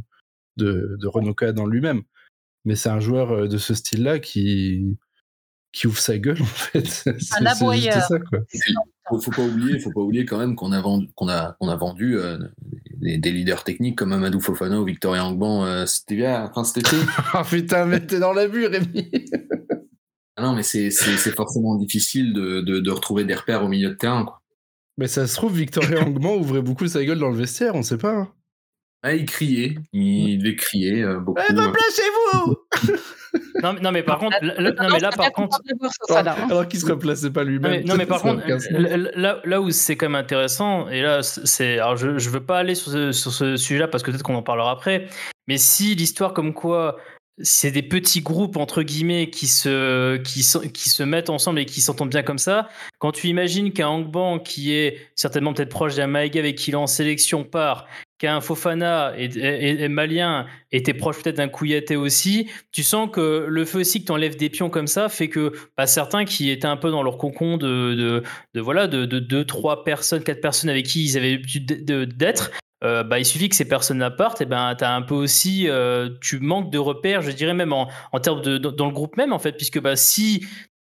[0.56, 2.02] de, de Renault Coad en lui-même,
[2.64, 4.98] mais c'est un joueur euh, de ce style-là qui,
[5.74, 6.84] qui ouvre sa gueule, en fait.
[7.18, 8.00] Juste aboyeur.
[8.02, 8.40] ça, quoi.
[9.08, 11.68] Faut, faut pas oublier, faut pas oublier quand même qu'on a vendu, qu'on a, qu'on
[11.68, 12.38] a vendu euh,
[12.96, 16.96] des, des leaders techniques comme Amadou Fofana ou Victoria Angban euh, enfin cet été.
[17.34, 19.10] Ah putain, mais t'es dans l'abus, Rémi
[20.36, 23.68] Ah non, mais c'est, c'est, c'est forcément difficile de, de, de retrouver des repères au
[23.68, 24.24] milieu de terrain.
[24.24, 24.40] Quoi.
[24.96, 27.98] Mais ça se trouve, Victoria Angman ouvrait beaucoup sa gueule dans le vestiaire, on sait
[27.98, 28.14] pas.
[28.14, 28.32] hein.
[29.02, 31.42] Ah, il criait, il devait crier euh, beaucoup.
[31.46, 31.66] Eh, euh.
[31.66, 32.56] replacez-vous
[33.62, 35.58] Non, mais- non, mais par contre, là, là- non, mais là, par contre,
[36.50, 37.84] Alors qu'il se replaçait pas lui-même.
[37.84, 38.42] non, mais par contre,
[39.16, 42.58] là, là où c'est quand même intéressant, et là, c'est, alors je, je veux pas
[42.58, 45.06] aller sur ce, sur ce sujet-là parce que peut-être qu'on en parlera après,
[45.48, 46.96] mais si l'histoire comme quoi
[47.42, 51.64] c'est des petits groupes entre guillemets qui se, qui, se- qui se mettent ensemble et
[51.66, 52.68] qui s'entendent bien comme ça,
[53.00, 56.74] quand tu imagines qu'un Hangban qui est certainement peut-être proche d'un Maïga avec qui il
[56.74, 57.86] est en sélection part,
[58.18, 63.46] qu'un Fofana et, et- et malien était proche peut-être d'un Kouyaté aussi, tu sens que
[63.48, 66.66] le feu aussi que t'enlèves des pions comme ça fait que bah, certains qui étaient
[66.66, 68.22] un peu dans leur cocon de, de,
[68.54, 71.84] de voilà de, de deux trois personnes quatre personnes avec qui ils avaient l'habitude
[72.16, 72.50] d'être
[72.84, 76.10] euh, bah, il suffit que ces personnes partent et ben t'as un peu aussi euh,
[76.20, 79.16] tu manques de repères je dirais même en, en termes de dans, dans le groupe
[79.16, 80.44] même en fait puisque bah si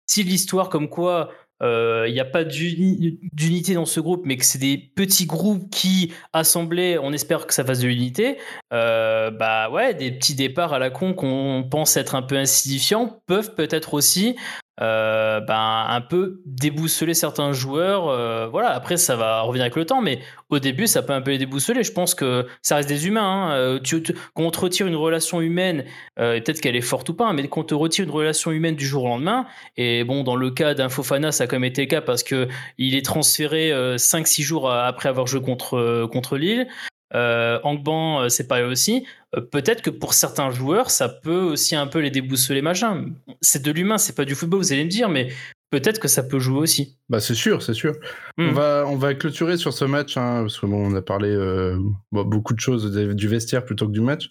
[0.08, 1.32] si l'histoire comme quoi
[1.64, 5.26] euh, il n'y a pas d'uni- d'unité dans ce groupe, mais que c'est des petits
[5.26, 8.38] groupes qui, assemblés, on espère que ça fasse de l'unité,
[8.74, 13.22] euh, bah ouais, des petits départs à la con qu'on pense être un peu insignifiants
[13.26, 14.36] peuvent peut-être aussi
[14.82, 18.10] euh, ben, un peu déboussoler certains joueurs.
[18.10, 21.22] euh, voilà, après, ça va revenir avec le temps, mais au début, ça peut un
[21.22, 21.84] peu les déboussoler.
[21.84, 23.22] Je pense que ça reste des humains.
[23.50, 23.52] hein.
[23.56, 25.86] Euh, Tu, tu- quand on te retire une relation humaine,
[26.18, 28.76] peut-être qu'elle est forte ou pas, hein, mais quand on te retire une relation humaine
[28.76, 29.46] du jour au lendemain,
[29.78, 32.24] et bon, dans le cas d'un Fofana, ça a quand même été le cas parce
[32.24, 36.68] que il est transféré 5-6 jours après avoir joué contre, contre Lille.
[37.16, 39.06] Euh, Angban, euh, c'est pareil aussi.
[39.36, 43.06] Euh, Peut-être que pour certains joueurs, ça peut aussi un peu les déboussoler, machin.
[43.42, 45.32] C'est de l'humain, c'est pas du football, vous allez me dire, mais
[45.72, 46.98] peut-être que ça peut jouer aussi.
[47.10, 47.96] Bah c'est sûr, c'est sûr.
[48.38, 48.50] Hmm.
[48.50, 51.30] On, va, on va clôturer sur ce match, hein, parce que bon, on a parlé
[51.30, 51.80] euh,
[52.12, 54.30] bon, beaucoup de choses du vestiaire plutôt que du match.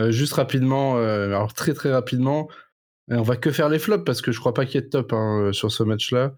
[0.00, 2.48] Euh, juste rapidement, euh, alors très très rapidement,
[3.08, 4.90] on va que faire les flops parce que je crois pas qu'il y ait de
[4.90, 6.36] top hein, sur ce match-là.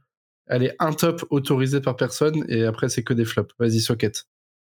[0.49, 3.55] Allez, un top autorisé par personne et après c'est que des flops.
[3.59, 4.27] Vas-y, Socket.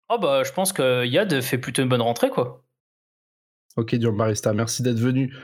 [0.09, 2.65] Oh bah, je pense que Yad fait plutôt une bonne rentrée, quoi.
[3.77, 4.13] Ok, Dion
[4.55, 5.35] merci d'être venu.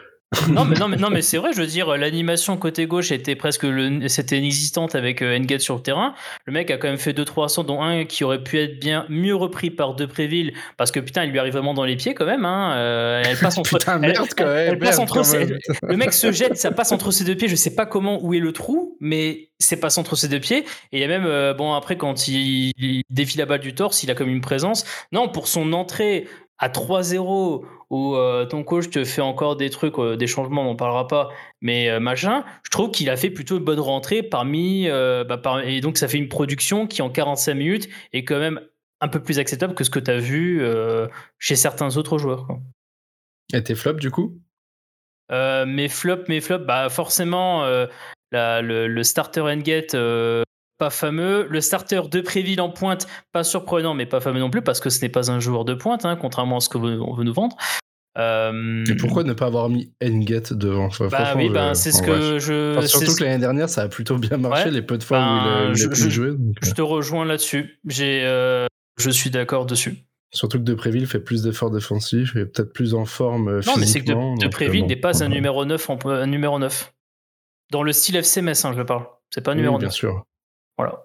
[0.48, 3.34] Non mais non mais non mais c'est vrai je veux dire l'animation côté gauche était
[3.36, 6.14] presque le c'était inexistante avec euh, Engate sur le terrain.
[6.46, 8.80] Le mec a quand même fait deux trois centres dont un qui aurait pu être
[8.80, 12.14] bien mieux repris par Depréville parce que putain il lui arrive vraiment dans les pieds
[12.14, 15.22] quand même hein euh, elle passe entre Putain, elle- merde quand elle- elle passe entre
[15.24, 15.46] ses-
[15.82, 18.32] le mec se jette ça passe entre ses deux pieds je sais pas comment où
[18.34, 20.64] est le trou mais c'est passe entre ses deux pieds.
[20.90, 23.74] Et il y a même euh, bon après quand il, il défie la balle du
[23.76, 24.84] torse il a comme une présence.
[25.12, 26.26] Non pour son entrée
[26.58, 30.66] à 3-0 où euh, ton coach te fait encore des trucs, euh, des changements, on
[30.66, 31.28] n'en parlera pas,
[31.60, 34.86] mais euh, machin, je trouve qu'il a fait plutôt une bonne rentrée parmi.
[34.88, 38.60] bah, par- et donc ça fait une production qui en 45 minutes est quand même
[39.00, 40.62] un peu plus acceptable que ce que tu as vu
[41.38, 42.46] chez certains autres joueurs.
[42.46, 42.60] quoi.
[43.52, 44.38] Et tes flops du coup?
[45.30, 47.64] Mes flops, mes flops, bah forcément
[48.30, 50.42] la- le, le starter Engate euh,
[50.82, 54.62] pas fameux, le starter de Préville en pointe pas surprenant mais pas fameux non plus
[54.62, 56.96] parce que ce n'est pas un joueur de pointe hein, contrairement à ce qu'on veut,
[57.16, 57.56] veut nous vendre.
[58.18, 60.86] Euh, Et pourquoi ne pas avoir mis Engate devant?
[60.86, 62.44] Enfin, Bah oui, je- ben, c'est ce que bref.
[62.44, 62.76] je.
[62.78, 64.70] Enfin, surtout que l'année dernière, ça a plutôt bien marché Ouais.
[64.72, 66.30] les peu de fois où il a, il a je- pu je- jouer.
[66.32, 67.78] donc, Je euh, te rejoins là-dessus.
[67.86, 68.66] J'ai, euh,
[68.98, 69.96] je suis d'accord dessus.
[70.34, 74.00] Surtout que Depréville fait plus d'efforts défensifs et peut-être plus en forme Non, mais c'est
[74.00, 76.92] que de, donc, Préville euh, n'est pas un numéro 9 en, un numéro 9.
[77.70, 79.06] Dans le style FC Metz, hein, je parle.
[79.30, 79.94] C'est pas un Oui, numéro bien 9.
[79.94, 80.24] sûr.
[80.82, 81.04] Voilà.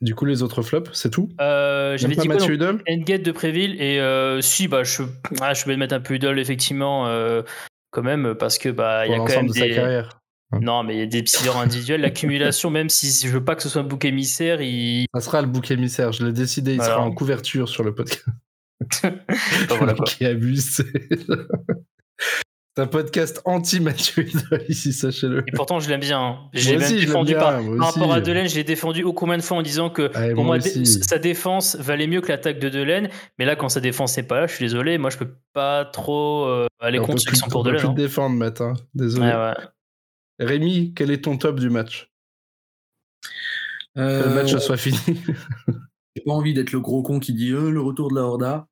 [0.00, 1.28] Du coup, les autres flops, c'est tout?
[1.40, 5.02] Euh, J'avais dit quoi Mathieu Hudol Endgate de Préville et euh, si bah je
[5.40, 7.42] ah, je vais mettre un peu Udol effectivement euh,
[7.90, 10.20] quand même parce que bah il y a quand même l'ensemble de sa des carrière.
[10.60, 11.24] non mais il y a des
[11.56, 15.20] individuelles l'accumulation même si je veux pas que ce soit un bouc émissaire il Ça
[15.20, 16.94] sera le bouc émissaire, je l'ai décidé, il Alors.
[16.94, 18.24] sera en couverture sur le podcast.
[19.70, 20.04] Voilà, quoi.
[20.04, 20.84] qui abuse.
[22.76, 24.26] C'est un podcast anti-Mathieu
[24.68, 25.44] ici, sachez-le.
[25.46, 26.20] Et pourtant, je l'aime bien.
[26.20, 26.38] hein.
[26.52, 28.20] J'ai même je défendu bien, par, par rapport à.
[28.20, 31.76] Delaine, je l'ai défendu au combien de fois en disant que pour moi sa défense
[31.76, 33.08] valait mieux que l'attaque de Delaine.
[33.38, 34.98] Mais là, quand sa défense n'est pas là, je suis désolé.
[34.98, 37.78] Moi, je peux pas trop euh, aller on contre ceux qui sont on pour Delaine.
[37.80, 37.94] plus hein.
[37.94, 38.60] te défendre, Matt.
[38.60, 38.74] hein.
[38.94, 39.26] Désolé.
[39.26, 39.54] Ouais, ouais.
[40.40, 42.10] Rémi, quel est ton top du match?
[43.94, 44.98] Que Euh, le match soit fini.
[46.16, 48.66] J'ai pas envie d'être le gros con qui dit euh, le retour de la Horda.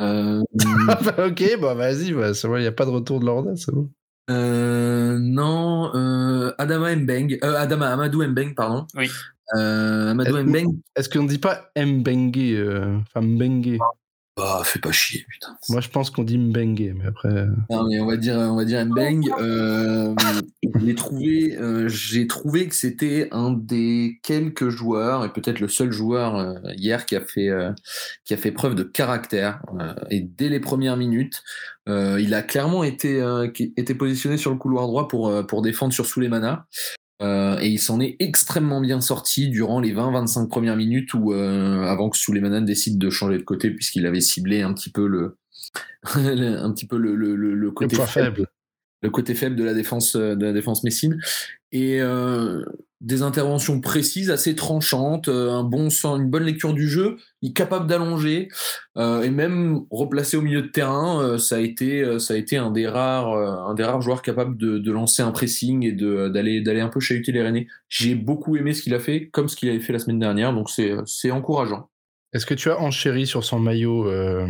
[0.00, 0.42] Euh,
[0.86, 3.56] bah, ok, bah vas-y, bah, c'est bon, il n'y a pas de retour de l'Orda,
[3.56, 3.90] c'est bon.
[4.30, 8.86] euh, non, euh, Adama Mbeng, euh, Adama Amadou Mbeng, pardon.
[8.94, 9.08] Oui.
[9.56, 10.66] Euh, Amadou Euh, Mbeng.
[10.96, 13.78] Est-ce qu'on dit pas Mbengue euh, Enfin, Mbengue.
[14.36, 15.56] Bah, fais pas chier, putain.
[15.70, 17.30] Moi, je pense qu'on dit Mbengue, mais après.
[17.30, 19.22] euh, Non, mais on va dire, on va dire Mbeng.
[19.40, 20.14] Euh,
[20.74, 25.68] je l'ai trouvé, euh, j'ai trouvé que c'était un des quelques joueurs et peut-être le
[25.68, 27.48] seul joueur euh, hier qui a fait,
[28.26, 29.62] qui a fait preuve de caractère.
[30.10, 31.42] et dès les premières minutes,
[31.86, 33.22] il a clairement été,
[33.76, 36.66] été positionné sur le couloir droit pour, pour défendre sur Souleymana.
[37.22, 41.82] Euh, et il s'en est extrêmement bien sorti durant les 20-25 premières minutes où, euh,
[41.84, 45.38] avant que Souleymana décide de changer de côté puisqu'il avait ciblé un petit peu le,
[46.14, 48.46] un petit peu le, le, le- le Le côté faible.
[49.02, 51.18] le côté faible de la défense euh, de la défense messine
[51.76, 52.64] et euh,
[53.02, 57.50] des interventions précises assez tranchantes euh, un bon sens une bonne lecture du jeu il
[57.50, 58.48] est capable d'allonger
[58.96, 62.36] euh, et même replacé au milieu de terrain euh, ça a été euh, ça a
[62.38, 65.84] été un des rares euh, un des rares joueurs capables de, de lancer un pressing
[65.84, 67.66] et de d'aller d'aller un peu chahuter les Rennais.
[67.90, 70.54] J'ai beaucoup aimé ce qu'il a fait comme ce qu'il avait fait la semaine dernière
[70.54, 71.90] donc c'est c'est encourageant.
[72.32, 74.46] Est-ce que tu as enchéri sur son maillot euh,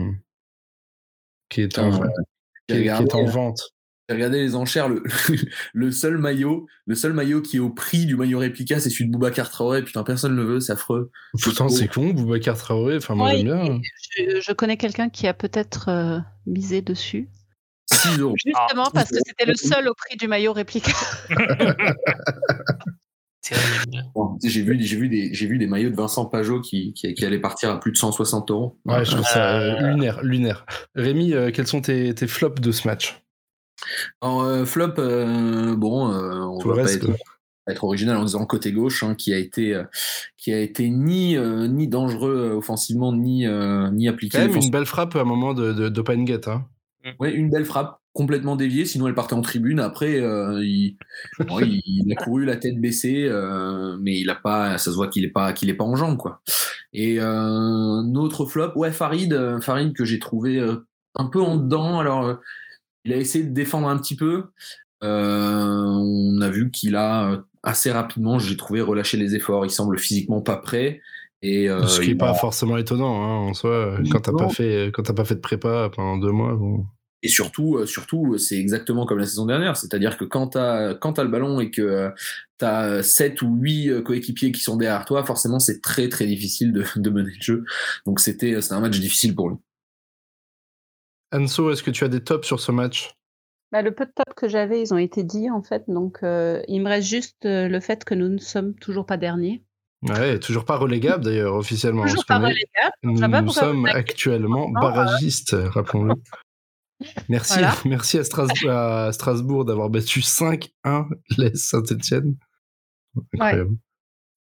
[1.49, 1.91] qui est en,
[2.69, 3.61] qui est- qui est en vente
[4.09, 5.03] J'ai regardé les enchères, le,
[5.75, 9.07] le seul maillot, le seul maillot qui est au prix du maillot réplica, c'est celui
[9.07, 9.83] de Boubacar Traoré.
[9.83, 11.11] Putain, personne ne le veut, c'est affreux.
[11.43, 12.97] Pourtant, c'est con, Boubacar Traoré.
[12.99, 13.81] Enfin, moi, Ouais, j'aime bien.
[14.17, 17.29] Je, je connais quelqu'un qui a peut-être euh, misé dessus.
[17.93, 18.35] 6 euros.
[18.45, 20.93] Justement parce que c'était le seul au prix du maillot réplica.
[24.15, 27.15] Bon, J'ai vu, j'ai vu des, j'ai vu des maillots de Vincent Pajot qui, qui,
[27.15, 28.77] qui allaient partir à plus de 160 euros.
[28.85, 30.67] Ouais, je trouve ça euh, Euh, lunaire, lunaire.
[30.97, 33.23] Rémi, euh, quels sont tes, tes flops de ce match?
[34.21, 37.11] Alors, euh, flop, euh, bon, euh, on Tout va pas être,
[37.69, 39.85] être original en disant côté gauche, hein, qui a été, euh,
[40.37, 44.39] qui a été ni, euh, ni dangereux offensivement, ni, euh, ni appliqué.
[44.39, 46.49] Quand même une belle frappe à un moment de, de, d'open get.
[46.49, 46.65] Hein.
[47.21, 49.79] Ouais, une belle frappe complètement déviée, sinon elle partait en tribune.
[49.79, 50.97] Après, euh, il,
[51.47, 54.97] bon, il, il a couru la tête baissée, euh, mais il a pas, ça se
[54.97, 56.41] voit qu'il est pas, qu'il est pas en jambes quoi.
[56.93, 61.57] Et euh, un autre flop, ouais Farid, Farid que j'ai trouvé euh, un peu en
[61.57, 62.01] dedans.
[62.01, 62.35] Alors, euh,
[63.07, 64.45] il a essayé de défendre un petit peu.
[65.05, 69.65] Euh, on a vu qu'il a euh, assez rapidement, j'ai trouvé, relâché les efforts.
[69.65, 71.01] Il semble physiquement pas prêt.
[71.43, 73.99] Et, euh, Ce qui n'est pas forcément étonnant hein, en soi.
[74.11, 76.85] Quand t'as pas fait, quand t'as pas fait de prépa pendant deux mois, bon.
[77.23, 79.77] Et surtout, surtout, c'est exactement comme la saison dernière.
[79.77, 82.13] C'est-à-dire que quand tu as, quand t'as le ballon et que
[82.59, 86.73] tu as 7 ou 8 coéquipiers qui sont derrière toi, forcément, c'est très très difficile
[86.73, 87.65] de, de mener le jeu.
[88.05, 89.57] Donc c'était un match difficile pour lui.
[91.33, 93.13] Anso, est-ce que tu as des tops sur ce match?
[93.73, 95.85] Bah, le peu de top que j'avais, ils ont été dits en fait.
[95.89, 99.17] Donc, euh, il me reste juste euh, le fait que nous ne sommes toujours pas
[99.17, 99.65] derniers.
[100.03, 102.05] Ouais, toujours pas relégable d'ailleurs officiellement.
[102.05, 102.65] Toujours pas relégable.
[103.03, 106.15] Nous, sommes actuellement Non, barragistes, rappelons-le.
[107.29, 107.75] Merci, Voilà.
[107.85, 112.37] merci à Strasbourg, à Strasbourg d'avoir battu 5-1 les Saint-Etienne.
[113.35, 113.77] Incroyable.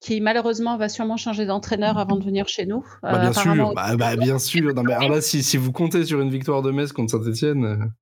[0.01, 2.85] Qui malheureusement va sûrement changer d'entraîneur avant de venir chez nous.
[3.03, 4.73] Bah, Euh, bien apparemment, sûr, bah, bah, bien sûr.
[4.75, 7.93] Non, mais alors là, si, si vous comptez sur une victoire de Metz contre Saint-Etienne,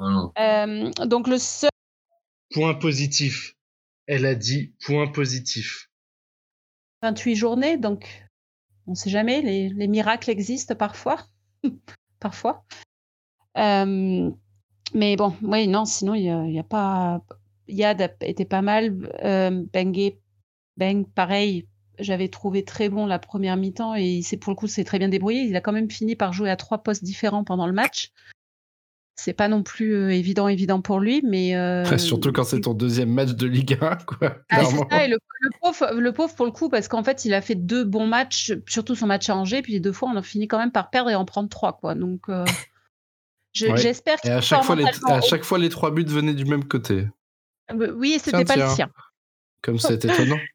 [0.00, 1.70] euh, donc le seul
[2.52, 3.54] point positif.
[4.06, 5.88] Elle a dit point positif.
[7.02, 8.26] 28 journées, donc
[8.86, 11.18] on ne sait jamais, les, les miracles existent parfois.
[12.20, 12.64] parfois.
[13.56, 14.30] Euh,
[14.94, 17.22] mais bon, oui, non, sinon, il n'y a, il y a pas.
[17.68, 19.08] Yad a été pas mal.
[19.24, 20.16] Euh, Bengue,
[20.80, 21.66] Beng, pareil,
[21.98, 25.08] j'avais trouvé très bon la première mi-temps et c'est pour le coup, c'est très bien
[25.10, 25.42] débrouillé.
[25.42, 28.10] Il a quand même fini par jouer à trois postes différents pendant le match.
[29.16, 31.54] C'est pas non plus euh, évident, évident pour lui, mais.
[31.54, 34.38] euh, Surtout quand c'est ton deuxième match de Ligue 1, quoi.
[34.48, 37.34] ah, ça, et le, le pauvre, le pauvre pour le coup, parce qu'en fait, il
[37.34, 40.16] a fait deux bons matchs, surtout son match à Angers, puis les deux fois, on
[40.16, 41.94] a fini quand même par perdre et en prendre trois, quoi.
[41.94, 42.46] Donc, euh,
[43.52, 43.76] je- Ouais.
[43.76, 47.06] j'espère à chaque, fois, les, à chaque fois, les trois buts venaient du même côté.
[47.74, 48.90] Oui, et c'était pas le sien.
[49.60, 50.38] Comme c'est étonnant.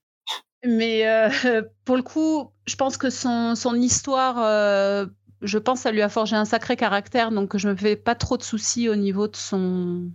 [0.66, 1.30] Mais euh,
[1.86, 5.06] pour le coup, je pense que son, son histoire, euh,
[5.42, 8.38] je pense, ça lui a forgé un sacré caractère, donc je me fais pas trop
[8.38, 10.12] de soucis au niveau de son,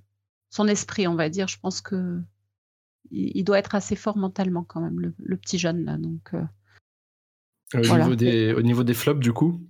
[0.51, 1.49] son esprit, on va dire.
[1.49, 2.19] Je pense que
[3.11, 5.97] il, il doit être assez fort mentalement quand même, le, le petit jeune là.
[5.97, 6.43] Donc, euh,
[7.75, 8.05] Au, Voilà.
[8.05, 9.61] niveau des, au niveau des flops, du coup?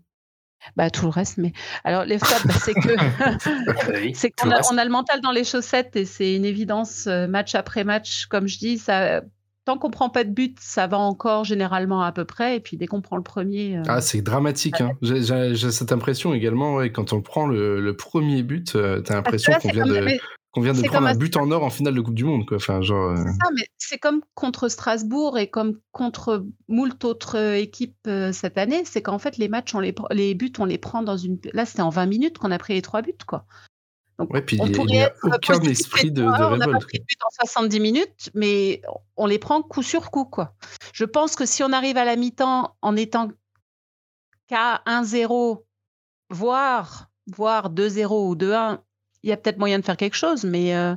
[0.77, 1.39] Bah tout le reste.
[1.39, 1.53] Mais
[1.85, 5.31] alors les flops, bah, c'est que oui, c'est qu'on a, on a le mental dans
[5.31, 8.27] les chaussettes et c'est une évidence match après match.
[8.27, 9.23] Comme je dis, ça,
[9.65, 12.57] tant qu'on prend pas de but, ça va encore généralement à peu près.
[12.57, 14.81] Et puis dès qu'on prend le premier, euh, Ah, c'est dramatique.
[14.81, 14.93] Hein.
[15.03, 19.53] J'ai- cette impression également, ouais, quand on prend le, le premier but, euh, t'as l'impression
[19.61, 20.07] qu'on vient, de,
[20.53, 22.47] qu'on vient de prendre un but en or en finale de Coupe du Monde.
[22.47, 22.57] Quoi.
[22.57, 27.55] Enfin, genre, euh, ça, mais c'est comme contre Strasbourg et comme contre moult autres euh,
[27.57, 31.03] équipes cette année, c'est qu'en fait les matchs, on les, les buts, on les prend
[31.03, 31.39] dans une.
[31.53, 33.45] Là, c'était en 20 minutes qu'on a pris les trois buts, quoi.
[34.21, 36.67] Donc, ouais, puis on il pourrait n'y a aucun esprit de, de Ah, on n'a
[36.67, 36.83] pas révolte.
[36.89, 38.83] pris de but en 70 minutes, mais
[39.17, 40.55] on les prend coup sur coup, quoi.
[40.93, 43.31] Je pense que si on arrive à la mi-temps en étant
[44.47, 45.65] qu'à 1-0,
[46.29, 48.83] voire, voire 2-0 ou 2-1,
[49.23, 50.95] il y a peut-être moyen de faire quelque chose, mais euh,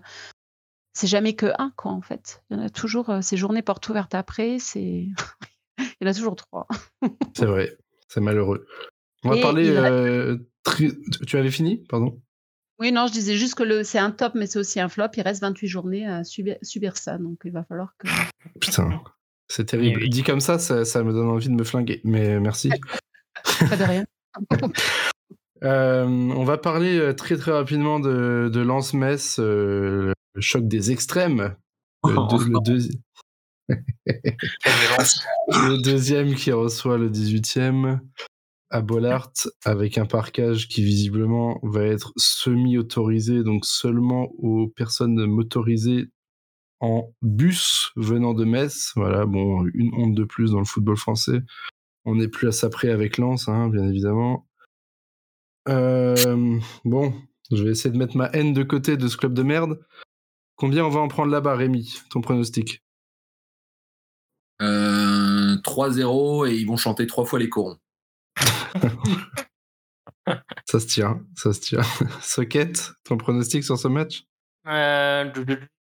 [0.94, 2.44] c'est jamais que 1, quoi, en fait.
[2.50, 5.08] Il y en a toujours, euh, ces journées portes ouvertes après, c'est.
[5.78, 6.68] il y en a toujours trois.
[7.38, 7.78] C'est vrai,
[8.10, 8.66] c'est malheureux.
[9.24, 9.70] On va Et parler.
[9.70, 12.20] euh, tri- Tu avais fini Pardon?
[12.84, 15.08] Oui, non, je disais juste que le- c'est un top, mais c'est aussi un flop.
[15.16, 18.08] Il reste 28 journées à subir, subir ça, donc il va falloir que.
[18.62, 19.02] Putain,
[19.48, 19.98] c'est terrible.
[20.00, 20.10] Oui, oui.
[20.10, 22.02] Dit comme ça, ça, ça me donne envie de me flinguer.
[22.04, 22.70] Mais merci.
[23.70, 24.06] Pas de rien.
[25.64, 30.92] Euh, on va parler euh, très très rapidement de, de Lance-Metz, euh, le choc des
[30.92, 31.56] extrêmes.
[32.06, 33.00] Le, deux- le deuxi-
[34.06, 35.24] Quelle violence.
[35.48, 38.00] le deuxième qui reçoit le 18e
[38.74, 39.32] à Bollard
[39.66, 46.10] avec un parquage qui visiblement va être semi-autorisé, donc seulement aux personnes motorisées
[46.80, 48.92] en bus venant de Metz.
[48.96, 51.42] Voilà, bon, une honte de plus dans le football français.
[52.06, 54.48] On n'est plus à ça près avec Lens, hein, bien évidemment.
[55.70, 57.14] Euh, bon,
[57.52, 59.80] je vais essayer de mettre ma haine de côté de ce club de merde.
[60.56, 62.82] Combien on va en prendre là-bas, Rémi Ton pronostic?
[64.64, 67.78] Euh, 3-0 et ils vont chanter trois fois les corons.
[70.66, 71.82] Ça se tient, ça se tient.
[72.22, 74.24] Socket, ton pronostic sur ce match?
[74.68, 75.30] Euh,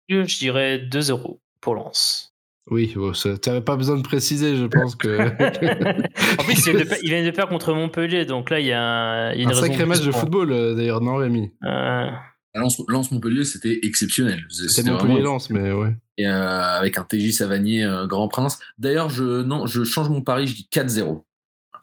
[0.09, 2.35] je dirais 2-0 pour Lens.
[2.71, 5.19] Oui, tu n'avais pas besoin de préciser, je pense que.
[6.41, 8.73] En plus, il vient, de, il vient de perdre contre Montpellier, donc là, il y
[8.73, 11.01] a, un- il y a une un raison sacré de match de football, euh, d'ailleurs,
[11.01, 11.53] non, Rémi?
[11.65, 12.07] Euh,
[12.55, 14.45] Lance, Lance Montpellier, c'était exceptionnel.
[14.49, 15.97] C'était C'était Montpellier vraiment lance, mais ouais.
[16.19, 18.59] et, euh, avec un TJ Savanier euh, Grand Prince.
[18.79, 21.25] D'ailleurs, je non, je change mon pari, je dis 4-0.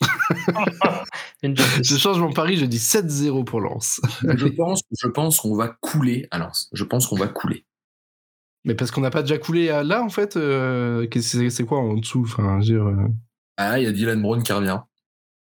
[1.43, 4.01] Je change mon pari, je dis 7-0 pour Lens.
[4.23, 6.69] je pense, je pense qu'on va couler à Lens.
[6.73, 7.65] Je pense qu'on va couler.
[8.65, 11.63] Mais parce qu'on n'a pas déjà coulé à- là, en fait, euh, qu'est-ce que c'est
[11.65, 13.07] quoi en dessous enfin, dire, euh,
[13.57, 14.79] Ah, il y a Dylan Brown qui revient.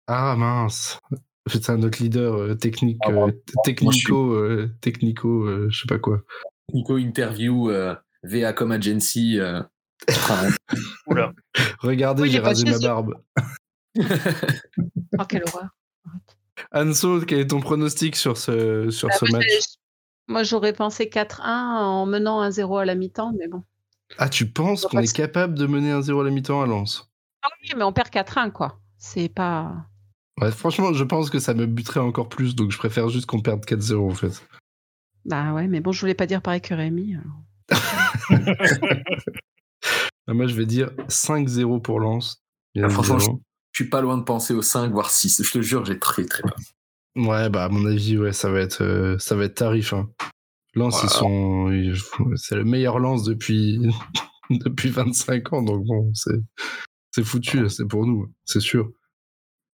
[0.07, 0.99] Ah mince.
[1.47, 3.31] C'est un autre leader euh, technique, Ah, euh,
[3.63, 6.21] technico, euh, technico, euh, je sais pas quoi.
[6.73, 9.39] Nico interview euh, VA Com Agency.
[9.39, 9.61] euh,
[11.07, 11.33] Oula.
[11.79, 13.15] Regardez, Oui, j'ai rasé ma barbe.
[15.19, 15.69] Oh, quelle horreur.
[16.73, 19.47] Anso, quel est ton pronostic sur ce, sur Ah, ce moi, match?
[20.27, 23.63] Moi, j'aurais pensé 4-1 en menant 1-0 à la mi-temps, mais bon.
[24.17, 27.11] Ah, tu penses On qu'on est capable de mener 1-0 à la mi-temps à Lens?
[27.43, 28.79] Ah oui, mais on perd 4-1, quoi.
[28.97, 29.71] C'est pas.
[30.41, 33.41] Ouais, franchement, je pense que ça me buterait encore plus, donc je préfère juste qu'on
[33.41, 34.43] perde 4-0 en fait.
[35.25, 37.15] Bah ouais, mais bon, je voulais pas dire pareil que Rémi.
[37.15, 37.37] alors.
[38.29, 38.29] Ah,
[40.33, 42.41] Moi, je vais dire 5-0 pour Lens.
[42.73, 43.39] bien Ah, franchement.
[43.73, 45.43] Je suis pas loin de penser aux 5 voire 6.
[45.43, 46.55] Je te jure, j'ai très très peur.
[47.15, 49.93] Ouais, bah à mon avis, ouais, ça va être, euh, ça va être tarif.
[49.93, 50.09] Hein.
[50.75, 51.69] Lens, ils sont,
[52.35, 53.79] c'est le meilleur Lens depuis
[54.49, 56.39] depuis 25 ans, donc bon, c'est
[57.11, 58.89] c'est foutu, c'est pour nous, c'est sûr.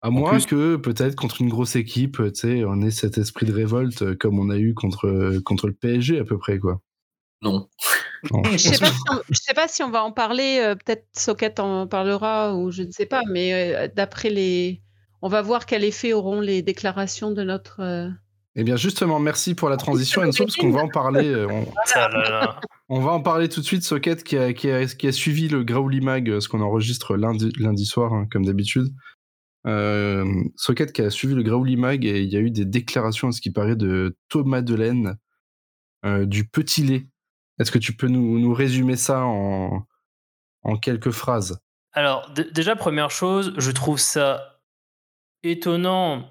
[0.01, 3.47] À moins plus- que peut-être contre une grosse équipe, tu sais, on ait cet esprit
[3.47, 6.81] de révolte euh, comme on a eu contre contre le PSG à peu près, quoi.
[7.43, 7.69] Non.
[8.25, 8.77] Je sais
[9.31, 10.59] je sais pas si on va en parler.
[10.63, 13.23] euh, Peut-être Socket en parlera ou je ne sais pas.
[13.31, 14.83] Mais euh, d'après les,
[15.23, 17.81] on va voir quel effet auront les déclarations de notre.
[17.81, 18.09] euh,
[18.57, 21.33] Eh bien, justement, merci pour la transition, Enzo, parce qu'on va en parler.
[22.91, 25.49] On, va en parler tout de suite, Socket, qui a, qui a, qui a suivi
[25.49, 28.89] le Graouli Mag, ce qu'on enregistre lundi, lundi soir, hein, comme d'habitude.
[29.67, 30.25] Euh,
[30.57, 33.33] Socket qui a suivi le Graouli Mag, et il y a eu des déclarations, à
[33.33, 35.19] ce qui paraît, de Thomas Delaine,
[36.07, 37.07] euh, du Petit Lait.
[37.59, 39.87] Est-ce que tu peux nous, résumer ça en,
[40.81, 41.61] quelques phrases?
[41.92, 44.61] Alors, déjà, première chose, je trouve ça
[45.42, 46.29] étonnant,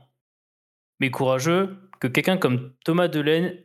[0.99, 3.57] mais courageux, que quelqu'un comme Thomas Delaine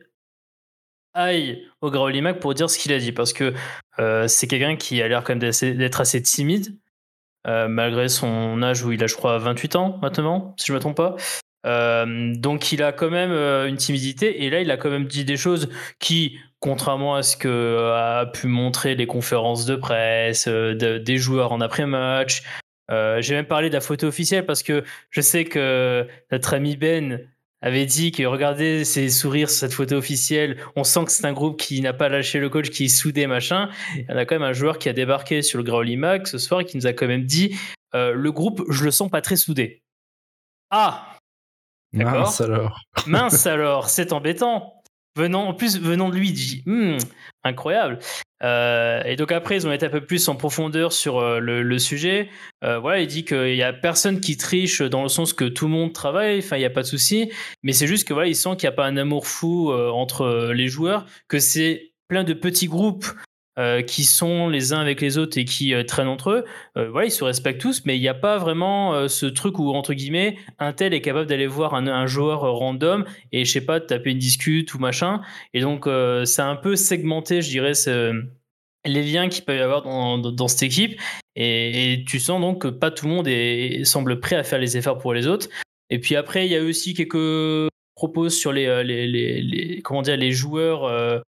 [1.13, 3.11] aille au Graolimac pour dire ce qu'il a dit.
[3.11, 3.53] Parce que
[3.99, 6.77] euh, c'est quelqu'un qui a l'air quand même d'être assez timide,
[7.47, 10.77] euh, malgré son âge où il a, je crois, 28 ans maintenant, si je ne
[10.77, 11.15] me trompe pas.
[11.65, 15.23] Euh, donc il a quand même une timidité et là il a quand même dit
[15.23, 20.47] des choses qui, contrairement à ce que euh, a pu montrer les conférences de presse,
[20.47, 22.41] euh, de- des joueurs en après-match,
[22.89, 26.77] euh, j'ai même parlé de la photo officielle parce que je sais que notre ami
[26.77, 27.19] Ben
[27.61, 31.33] avait dit que regardez ses sourires sur cette photo officielle, on sent que c'est un
[31.33, 33.69] groupe qui n'a pas lâché le coach, qui est soudé, machin.
[33.95, 36.27] Il y en a quand même un joueur qui a débarqué sur le Graoli Mac
[36.27, 37.57] ce soir et qui nous a quand même dit
[37.93, 39.81] euh, le groupe, je le sens pas très soudé.
[40.69, 41.17] Ah.
[41.91, 42.79] Mince alors.
[43.05, 44.82] Mince alors, c'est embêtant.
[45.15, 46.97] Venant, en plus, venant de lui, dit Hmm,
[47.43, 47.99] incroyable.
[48.43, 51.79] Euh, et donc après, ils ont été un peu plus en profondeur sur euh, le,
[51.79, 52.29] sujet.
[52.63, 55.65] Euh, voilà, il dit qu'il n'y a personne qui triche dans le sens que tout
[55.65, 57.31] le monde travaille, enfin, il n'y a pas de souci.
[57.61, 60.51] Mais c'est juste que voilà, il sent qu'il n'y a pas un amour fou entre
[60.53, 63.05] les joueurs, que c'est plein de petits groupes
[63.59, 66.45] euh, qui sont les uns avec les autres et qui euh, traînent entre eux.
[66.77, 69.69] Euh, ils se respectent tous, mais il n'y a pas vraiment euh, ce truc où,
[69.73, 73.79] entre guillemets, un tel est capable d'aller voir un, joueur random et, je sais pas,
[73.79, 75.21] de taper une discute ou machin.
[75.53, 77.73] Et donc, euh, c'est un peu segmenté, je dirais,
[78.85, 80.99] les liens qu'il peut y avoir dans, cette équipe.
[81.35, 84.97] Et, tu sens donc que pas tout le monde semble prêt à faire les efforts
[84.97, 85.47] pour les autres.
[85.89, 91.23] Et puis après, il y a aussi quelques propos sur les, comment dire, les joueurs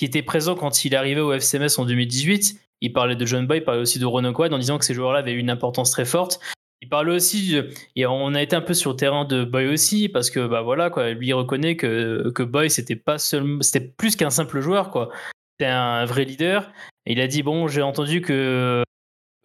[0.00, 2.58] qui étaient présents quand il arrivé au FCMS en 2018.
[2.80, 4.94] Il parlait de John Boy, il parlait aussi de Ronan Quad en disant que ces
[4.94, 6.40] joueurs-là avaient une importance très forte.
[6.80, 9.66] Il parlait aussi, de- et on a été un peu sur le terrain de Boy
[9.66, 13.92] aussi, parce que bah voilà, quoi, lui reconnaît que, que Boy c'était pas seulement, c'était
[13.94, 15.10] plus qu'un simple joueur, quoi.
[15.58, 16.72] C'était un vrai leader.
[17.04, 18.82] Il a dit bon, j'ai entendu que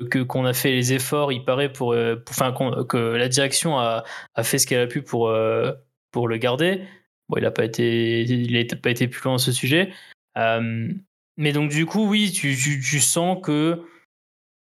[0.10, 1.94] que qu'on a fait les efforts, il paraît pour,
[2.30, 2.56] enfin
[2.88, 5.74] que la direction a, a fait ce qu'elle a pu pour euh,
[6.12, 6.80] pour le garder.
[7.28, 8.24] Bon, il n'a pas été,
[8.82, 9.91] pas été plus loin à ce sujet.
[10.38, 10.89] Euh,
[11.38, 12.56] mais donc du coup, oui, tu,
[13.00, 13.82] sens que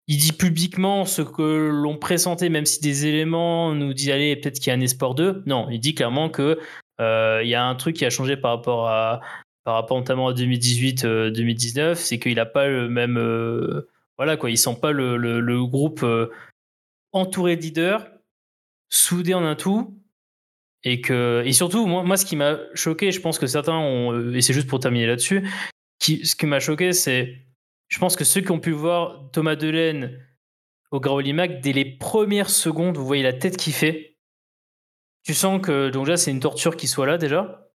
[0.07, 4.59] il dit publiquement ce que l'on pressentait, même si des éléments nous disent allez, peut-être
[4.59, 5.43] qu'il y a un espoir d'eux.
[5.45, 6.59] Non, il dit clairement que
[6.99, 9.21] euh, il y a un truc qui a changé par rapport à
[9.63, 14.57] par rapport notamment à 2018-2019, c'est qu'il n'a pas le même euh, voilà quoi, il
[14.57, 16.31] sent pas le, le, groupe euh,
[17.11, 18.07] entouré de leaders,
[18.89, 19.98] soudé en un tout.
[20.83, 24.13] Et, que, et surtout, moi, moi ce qui m'a choqué, je pense que certains ont,
[24.13, 25.45] euh, et c'est juste pour terminer là-dessus,
[25.99, 27.35] qui, ce qui m'a choqué, c'est,
[27.89, 30.17] je pense que ceux qui ont pu voir Thomas Delaine
[30.91, 34.15] au Graoli Mac, dès les premières secondes, vous voyez la tête qu'il fait.
[35.23, 37.67] Tu sens que, donc là, c'est une torture qu'il soit là déjà.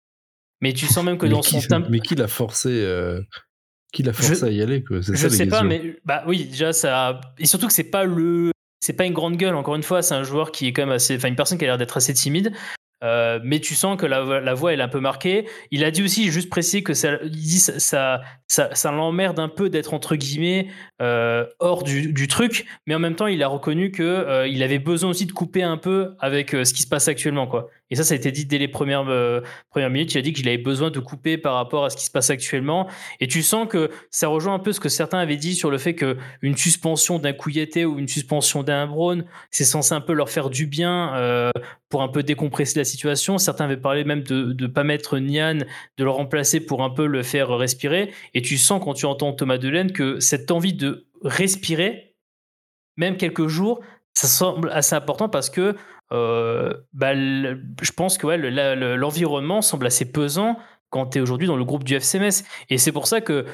[0.61, 1.89] Mais tu sens même que mais, dans qui, son tempo.
[1.91, 3.21] mais qui l'a forcé, euh,
[3.93, 5.01] qui l'a forcé Je- à y aller quoi?
[5.01, 7.21] Je sais pas, mais bah oui, déjà ça.
[7.39, 8.53] Et surtout que c'est pas le.
[8.81, 10.95] C'est pas une grande gueule, encore une fois, c'est un joueur qui est quand même
[10.95, 11.17] assez.
[11.17, 12.53] Enfin, une personne qui a l'air d'être assez timide.
[13.03, 15.47] Euh, mais tu sens que la, voix elle est un peu marquée.
[15.71, 19.95] Il a dit aussi, juste précis, que ça, il ça, ça, l'emmerde un peu d'être
[19.95, 20.69] entre guillemets
[21.01, 24.79] euh, hors du, truc, mais en même temps il a reconnu que euh, il avait
[24.79, 27.69] besoin aussi de couper un peu avec ce qui se passe actuellement, quoi.
[27.93, 30.15] Et ça, ça a été dit dès les premières euh, premières minutes.
[30.15, 32.31] Il a dit qu'il avait besoin de couper par rapport à ce qui se passe
[32.31, 32.89] actuellement.
[33.21, 35.77] Et tu sens que ça rejoint un peu ce que certains avaient dit sur le
[35.77, 40.15] fait que une suspension d'un Kouyaté ou une suspension d'un Brown, c'est censé un peu
[40.15, 41.51] leur faire du bien euh,
[41.91, 43.37] pour un peu décompresser la situation.
[43.37, 45.59] Certains avaient parlé même de ne pas mettre Nian,
[45.99, 48.11] de le remplacer pour un peu le faire respirer.
[48.33, 52.17] Et tu sens quand tu entends Thomas Delaine que cette envie de respirer,
[52.97, 53.83] même quelques jours,
[54.15, 55.77] ça semble assez important parce que
[56.13, 58.27] euh, bah, je pense que
[58.97, 60.59] l'environnement semble assez pesant
[60.91, 62.45] quand tu es aujourd'hui dans le groupe du FCMS.
[62.69, 63.47] Et c'est pour ça que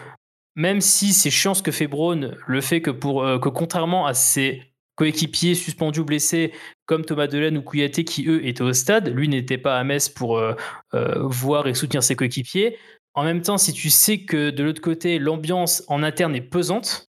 [0.57, 4.07] même si c'est chiant ce que fait Braun, le fait que, pour, euh, que contrairement
[4.07, 4.63] à ses
[4.97, 6.53] coéquipiers suspendus ou blessés,
[6.87, 10.09] comme Thomas Delaine ou Kouyaté, qui eux étaient au stade, lui n'était pas à Metz
[10.09, 10.55] pour euh,
[10.93, 12.77] voir et soutenir ses coéquipiers.
[13.15, 17.08] En même temps, si tu sais que de l'autre côté, l'ambiance en interne est pesante,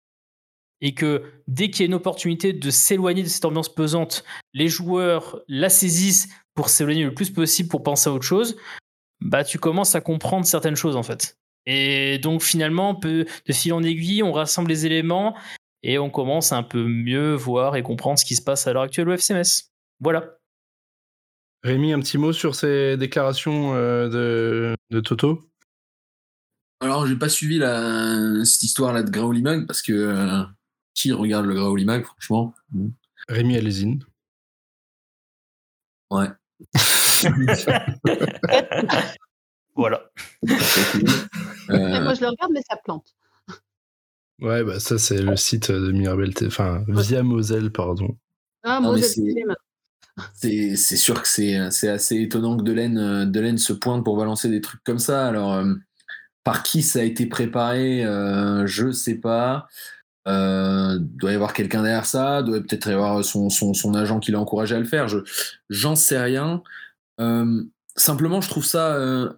[0.82, 4.23] et que dès qu'il y a une opportunité de s'éloigner de cette ambiance pesante,
[4.53, 8.55] les joueurs la saisissent pour s'éloigner le plus possible pour penser à autre chose,
[9.21, 11.38] bah tu commences à comprendre certaines choses en fait.
[11.65, 15.36] Et donc finalement, on peut- de fil en aiguille, on rassemble les éléments
[15.84, 18.73] et on commence à un peu mieux voir et comprendre ce qui se passe à
[18.73, 19.71] l'heure actuelle au FCMS.
[19.99, 20.38] Voilà.
[21.63, 25.49] Rémi, un petit mot sur ces déclarations euh, de, de Toto?
[26.82, 30.43] Alors, j'ai pas suivi la, cette histoire-là de Graouli Mag parce que euh,
[30.96, 32.56] qui regarde le Graouli Mag, franchement
[33.30, 34.04] Rémi Alésine.
[36.10, 36.30] Ouais.
[39.76, 40.10] Voilà.
[41.72, 43.16] Euh, Moi, je le regarde, mais ça plante.
[44.39, 48.16] Ouais, bah ça c'est le site de Mirabel, T- enfin via Moselle, pardon.
[48.62, 49.02] Ah, je
[50.76, 54.48] c'est- sûr que c'est c'est assez étonnant que Delaine, euh, Delaine se pointe pour balancer
[54.50, 55.28] des trucs comme ça.
[55.28, 55.74] Alors, euh,
[56.43, 59.68] par qui ça a été préparé euh, Je sais pas.
[60.28, 64.39] Euh, doit y avoir quelqu'un derrière ça, doit peut-être y avoir son, agent qui l'a
[64.39, 65.07] encouragé à le faire.
[65.07, 65.19] Je
[65.69, 66.63] j'en sais rien.
[67.21, 67.63] Euh,
[67.95, 68.95] simplement, je trouve ça.
[68.95, 69.32] euh,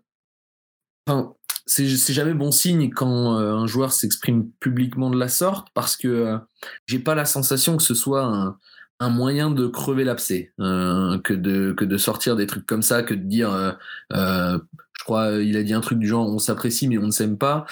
[1.65, 6.37] c'est jamais bon signe quand un joueur s'exprime publiquement de la sorte parce que
[6.85, 8.57] j'ai pas la sensation que ce soit
[8.99, 13.03] un moyen de crever l'abcès euh, que de que de sortir des trucs comme ça
[13.03, 13.71] que de dire euh,
[14.13, 14.57] euh,
[14.97, 17.37] je crois il a dit un truc du genre on s'apprécie mais on ne s'aime
[17.37, 17.65] pas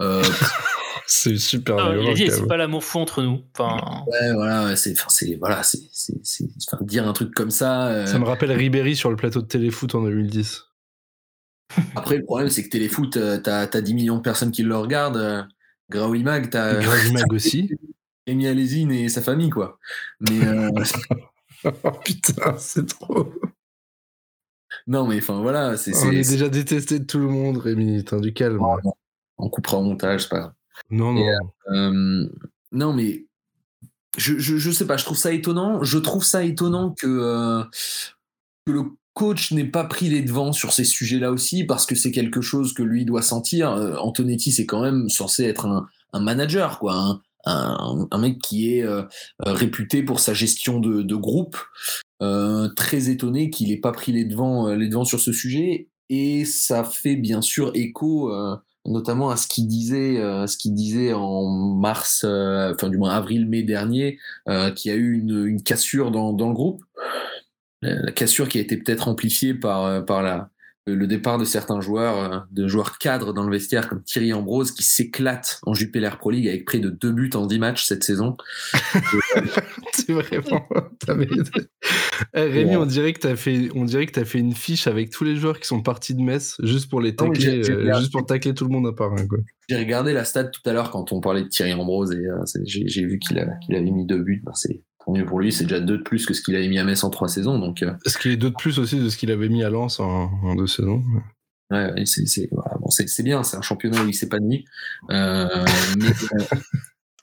[0.00, 0.22] euh,
[1.06, 3.42] C'est super Ah, il a dit c'est pas l'amour fou entre nous.
[3.58, 7.50] Enfin, ouais voilà c'est enfin c'est voilà c'est c'est c'est- enfin, dire un truc comme
[7.50, 10.64] ça euh, Ça me rappelle Ribéry sur le plateau de Téléfoot en 2010.
[11.96, 15.46] après le problème c'est que Téléfoot t'as t'as 10 millions de personnes qui le regardent
[15.90, 17.70] Graouli Mag t'as Greg Mag aussi.
[18.26, 19.78] Rémi Alésine et sa famille quoi
[20.20, 20.70] mais euh,
[21.64, 23.32] oh putain, c'est trop.
[24.86, 28.04] non mais enfin voilà c'est On est déjà détesté de tout le monde, Rémi.
[28.04, 28.60] T'as du calme.
[29.38, 30.52] on coupera au montage c'est pas grave
[30.90, 31.26] Non, non.
[31.70, 32.28] Euh,
[32.72, 33.26] non, mais
[34.16, 35.82] je, je, je sais pas, je trouve ça étonnant.
[35.82, 37.62] Je trouve ça étonnant que, euh,
[38.66, 38.82] que le
[39.14, 42.72] coach n'ait pas pris les devants sur ces sujets-là aussi, parce que c'est quelque chose
[42.72, 43.70] que lui doit sentir.
[44.00, 46.94] Antonetti, c'est quand même censé être un, un manager, quoi.
[46.94, 49.02] Un, un, un mec qui est euh,
[49.46, 51.56] euh, réputé pour sa gestion de, de groupe.
[52.22, 55.88] Euh, très étonné qu'il n'ait pas pris les devants, euh, les devants sur ce sujet.
[56.08, 60.74] Et ça fait bien sûr écho euh, notamment à ce qu'il disait, euh, ce qu'il
[60.74, 64.18] disait en mars, enfin du moins avril-mai dernier,
[64.76, 66.82] qu'il y a eu une, une cassure dans, dans le groupe.
[67.80, 70.51] La cassure qui a été peut-être amplifiée par, par la,
[70.86, 74.72] le départ de certains joueurs, euh, de joueurs cadres dans le vestiaire comme Thierry Ambrose
[74.72, 78.02] qui s'éclate en Jupiler Pro League avec près de deux buts en 10 matchs cette
[78.02, 78.36] saison.
[79.92, 80.66] c'est vraiment.
[81.16, 81.26] Mis-
[82.34, 82.76] Eh, Rémi, Ouais.
[82.76, 85.36] on dirait que t'as fait, on dirait que t'as fait une fiche avec tous les
[85.36, 88.64] joueurs qui sont partis de Metz juste pour les tacler, euh, juste pour tacler tout
[88.64, 89.38] le monde à part un, quoi.
[89.68, 92.38] J'ai regardé la stat tout à l'heure quand on parlait de Thierry Ambrose et euh,
[92.64, 94.42] j'ai vu qu'il avait mis deux buts.
[94.44, 96.68] Ben, c'est tant mieux pour lui, c'est déjà deux de plus que ce qu'il avait
[96.68, 97.58] mis à Metz en trois saisons.
[97.58, 99.70] Donc, euh, Ce qui est deux de plus aussi de ce qu'il avait mis à
[99.70, 101.02] Lens en, en deux saisons?
[101.70, 104.64] Ouais, c'est c'est voilà, bon, c'est- c'est bien, c'est un championnat où il s'épanouit.
[105.10, 105.48] Euh,
[105.98, 106.56] mais euh,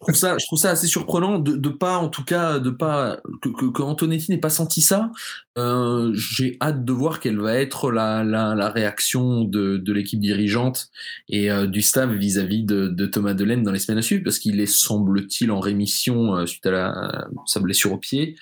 [0.01, 2.69] je trouve ça, je trouve ça assez surprenant de, de pas, en tout cas, de
[2.69, 5.11] pas que, que, que Antonetti n'ait pas senti ça.
[5.57, 10.19] Euh, J'ai hâte de voir quelle va être la, la, la réaction de, de l'équipe
[10.21, 10.87] dirigeante
[11.27, 14.39] et euh, du staff vis-à-vis de, de Thomas Delaine dans les semaines à suivre, parce
[14.39, 18.37] qu'il est semble-t-il en rémission euh, suite à la, sa blessure au pied.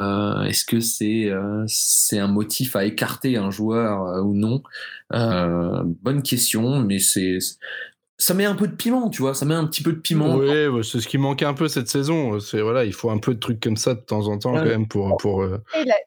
[0.00, 4.62] Euh, Est-ce que c'est euh, c'est un motif à écarter un joueur euh, ou non?
[5.12, 7.38] Euh, Bonne question, mais c'est
[8.22, 9.34] ça met un peu de piment, tu vois.
[9.34, 10.36] Ça met un petit peu de piment.
[10.36, 12.38] Ouais, ouais, c'est ce qui manquait un peu cette saison.
[12.38, 14.60] C'est voilà, il faut un peu de trucs comme ça de temps en temps Ouais.
[14.60, 15.58] quand même pour pour, euh,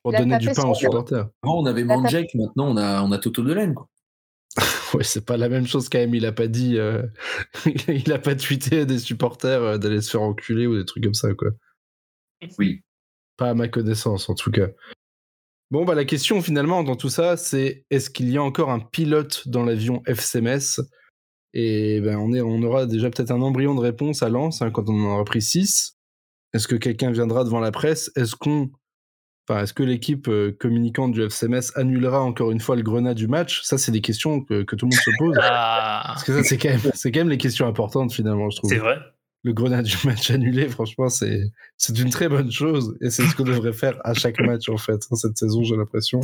[0.02, 1.28] pour donner du pain aux supporters.
[1.44, 3.74] Avant, on avait Manjek, maintenant on a on a Toto Delaine.
[3.74, 3.90] Quoi.
[4.94, 6.16] Ouais, c'est pas la même chose quand même.
[6.16, 7.02] Il a pas dit, euh,
[7.90, 11.04] il a pas tweeté à des supporters euh, d'aller se faire enculer ou des trucs
[11.04, 11.50] comme ça quoi.
[12.58, 12.82] Oui.
[13.36, 14.68] Pas à ma connaissance en tout cas.
[15.72, 18.80] Bon bah la question finalement dans tout ça, c'est est-ce qu'il y a encore un
[18.80, 20.80] pilote dans l'avion FCMS
[21.56, 24.72] Et ben on est, on aura déjà peut-être un embryon de réponse à Lens hein,
[24.72, 25.98] quand on en aura pris 6.
[26.54, 28.12] Est-ce que quelqu'un viendra devant la presse?
[28.16, 28.70] Est-ce qu'on
[29.48, 33.28] Enfin, est-ce que l'équipe euh, communicante du FCMS annulera encore une fois le grenat du
[33.28, 33.62] match?
[33.62, 35.36] Ça, c'est des questions que, que tout le monde se pose.
[35.42, 38.58] Ah, Parce que ça, c'est quand, même, c'est quand même les questions importantes, finalement, je
[38.58, 38.72] trouve.
[38.72, 38.98] c'est vrai.
[39.44, 42.98] Le grenat du match annulé, franchement, c'est, c'est une très bonne chose.
[43.02, 46.22] Et c'est ce qu'on devrait faire à chaque match, en fait, cette saison, j'ai l'impression.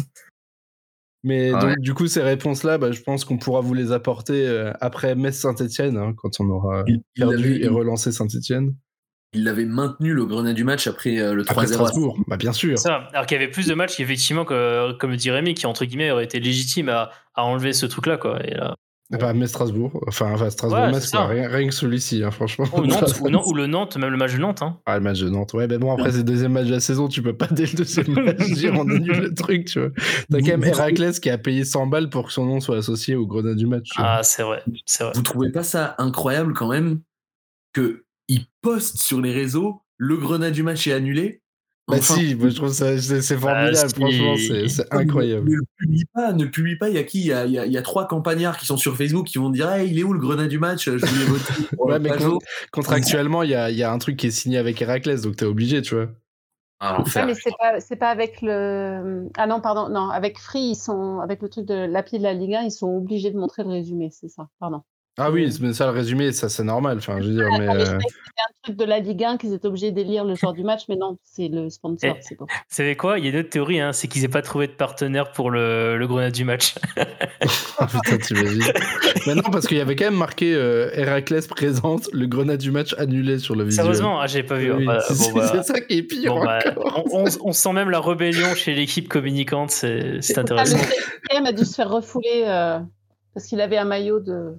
[1.23, 1.75] Mais Ah donc, ouais.
[1.79, 5.97] du coup, ces réponses-là, bah, je pense qu'on pourra vous les apporter euh, après Metz-Saint-Etienne,
[5.97, 8.73] hein, quand on aura Il- il perdu avait- et relancé Saint-Etienne.
[9.33, 11.73] Il avait maintenu le grenat du match après euh, le Après 3-0.
[11.73, 12.77] Strasbourg, bah, bien sûr.
[12.77, 15.85] Ça, alors qu'il y avait plus de matchs effectivement, que, comme dit Rémi, qui entre
[15.85, 18.45] guillemets aurait été légitime à, à enlever ce truc-là, quoi.
[18.45, 18.75] Et là,
[19.19, 20.03] Bah, Metz-Strasbourg.
[20.07, 21.19] Enfin, enfin Ouais, Strasbourg-Metz, c'est quoi.
[21.21, 21.27] ça.
[21.27, 22.65] Rien, rien que celui-ci, hein, franchement.
[22.73, 24.61] ou, Nantes, ou, Nantes- ou le Nantes, même le match de Nantes.
[24.61, 24.79] Hein.
[24.85, 25.53] Ah, le match de Nantes.
[25.53, 27.65] Ouais, mais bon, après, c'est le deuxième match de la saison, tu peux pas dès
[27.65, 29.89] le deuxième match dire on annule le truc, tu vois.
[30.29, 33.15] T'as quand même Héraclès qui a payé 100 balles pour que son nom soit associé
[33.15, 33.89] au grenat du match.
[33.97, 35.13] Ah, c'est vrai, c'est vrai.
[35.15, 37.01] Vous trouvez pas ça incroyable quand même
[37.73, 41.40] que il poste sur les réseaux le grenat du match est annulé?
[41.91, 45.49] Bah Enfin, si, moi, je trouve ça c'est c'est formidable, franchement, c'est c'est incroyable.
[45.49, 46.89] Ne publie pas, ne publie pas.
[46.89, 47.19] Il y a qui?
[47.19, 49.27] Il y a, il y a- il y a trois campagnards qui sont sur Facebook
[49.27, 50.85] qui vont dire hey, il est où le grenat du match?
[50.85, 51.53] Je voulais voter.
[51.77, 52.39] pour Ouais, mais con-
[52.71, 55.35] contractuellement, il y a, il y a un truc qui est signé avec Héraclès, donc
[55.35, 56.07] t'es obligé, tu vois.
[56.79, 57.25] Ah, Ouais, l'enfer.
[57.27, 59.27] mais c'est pas, c'est pas avec le.
[59.37, 61.19] Ah non, pardon, non, avec Free, ils sont.
[61.19, 63.69] Avec le truc de l'appli de la Ligue 1, ils sont obligés de montrer le
[63.69, 64.81] résumé, c'est ça, pardon.
[65.17, 67.67] Ah oui, mais ça, le résumé, ça c'est normal, enfin, je veux dire, mais...
[67.67, 67.99] Ah, euh,
[68.63, 71.17] truc de la Ligue 1 qu'ils étaient obligés d'élire le soir du match, mais non,
[71.23, 72.21] c'est le sponsor, Eh.
[72.21, 72.45] c'est bon.
[72.45, 73.19] Vous savez quoi?
[73.19, 75.51] Il y a une autre théorie, hein, c'est qu'ils n'aient pas trouvé de partenaire pour
[75.51, 76.75] le, le grenade du match.
[77.79, 78.61] Ah, putain, t'imagines.
[79.25, 82.69] Mais non, parce qu'il y avait quand même marqué euh, Héraclès présente, le grenat du
[82.69, 83.85] match annulé sur le visuel.
[83.85, 84.71] Sérieusement, ah, j'ai pas vu.
[84.71, 87.03] Oui, Ah, bah, c'est bon, bah, c'est ça qui est pire bon, bah, encore.
[87.11, 90.77] on, on- on sent même la rébellion chez l'équipe communicante, c'est c'est Ah, intéressant.
[90.77, 92.77] le CM a dû se faire refouler euh,
[93.33, 94.53] parce qu'il avait un maillot de,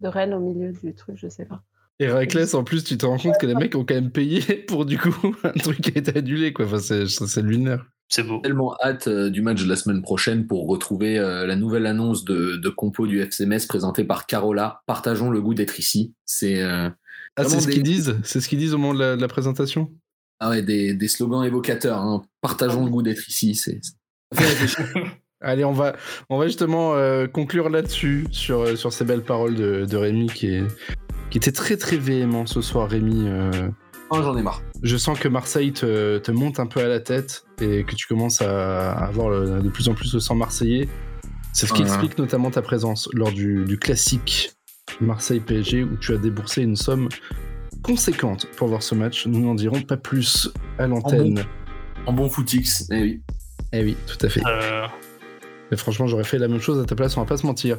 [0.00, 1.62] de Rennes au milieu du truc, je sais pas.
[1.98, 4.86] Héraclès, en plus, tu te rends compte que les mecs ont quand même payé pour
[4.86, 6.64] du coup un truc qui a été annulé, quoi.
[6.64, 7.84] Enfin, c'est c'est lunaire.
[8.12, 8.40] C'est beau.
[8.40, 12.24] tellement hâte euh, du match de la semaine prochaine pour retrouver euh, la nouvelle annonce
[12.24, 14.80] de, de compo du FCMS présentée par Carola.
[14.86, 16.12] Partageons le goût d'être ici.
[16.24, 16.88] C'est euh,
[17.36, 19.20] Ah, c'est ce des- qu'ils disent C'est ce qu'ils disent au moment de la, de
[19.20, 19.92] la présentation
[20.42, 21.98] ah ouais, des, des slogans évocateurs.
[22.00, 22.22] hein.
[22.40, 23.54] Partageons le goût d'être ici.
[23.54, 23.78] C'est
[24.32, 24.86] ça fait réfléchir.
[25.42, 25.96] Allez, on va,
[26.28, 30.26] on va justement euh, conclure là-dessus, sur, euh, sur ces belles paroles de, de Rémi
[30.26, 30.64] qui, est,
[31.30, 33.24] qui était très très véhément ce soir, Rémi.
[33.26, 33.50] euh,
[34.12, 34.60] Oh, J'en ai marre.
[34.82, 38.06] je sens que Marseille te, te monte un peu à la tête et que tu
[38.08, 40.88] commences à, avoir le- de plus en plus le sang marseillais.
[41.52, 41.88] C'est ce qui Ouais.
[41.88, 44.50] explique notamment ta présence lors du, du classique
[45.00, 47.08] Marseille-PSG où tu as déboursé une somme
[47.82, 49.26] conséquente pour voir ce match.
[49.28, 51.44] Nous n'en dirons pas plus à l'antenne.
[52.06, 52.88] En bon footix.
[52.90, 53.22] Eh oui.
[53.72, 54.42] Eh oui, tout à fait.
[54.44, 54.86] Euh,
[55.70, 57.78] Mais franchement, j'aurais fait la même chose à ta place, on va pas se mentir.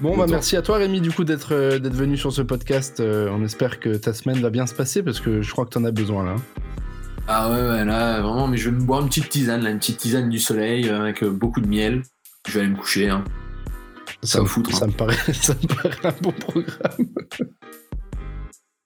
[0.00, 2.98] Bon, bah merci à toi Rémi du coup d'être euh, d'être venu sur ce podcast.
[2.98, 5.70] Euh, on espère que ta semaine va bien se passer parce que je crois que
[5.70, 6.36] t'en as besoin là.
[7.28, 9.78] Ah ouais, ouais, là, vraiment, mais je vais me boire une petite tisane, là, une
[9.78, 12.02] petite tisane du soleil euh, avec euh, beaucoup de miel.
[12.48, 13.10] Je vais aller me coucher.
[13.10, 13.22] Hein.
[14.24, 14.88] Ça me foutre, Ça hein.
[14.88, 17.06] me paraît, ça me paraît un bon programme.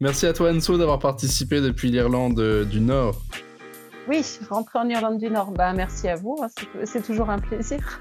[0.01, 3.23] merci à toi Anso d'avoir participé depuis l'Irlande du Nord.
[4.07, 6.49] Oui, rentrer en Irlande du Nord, bah, merci à vous, hein,
[6.85, 8.01] c'est toujours un plaisir.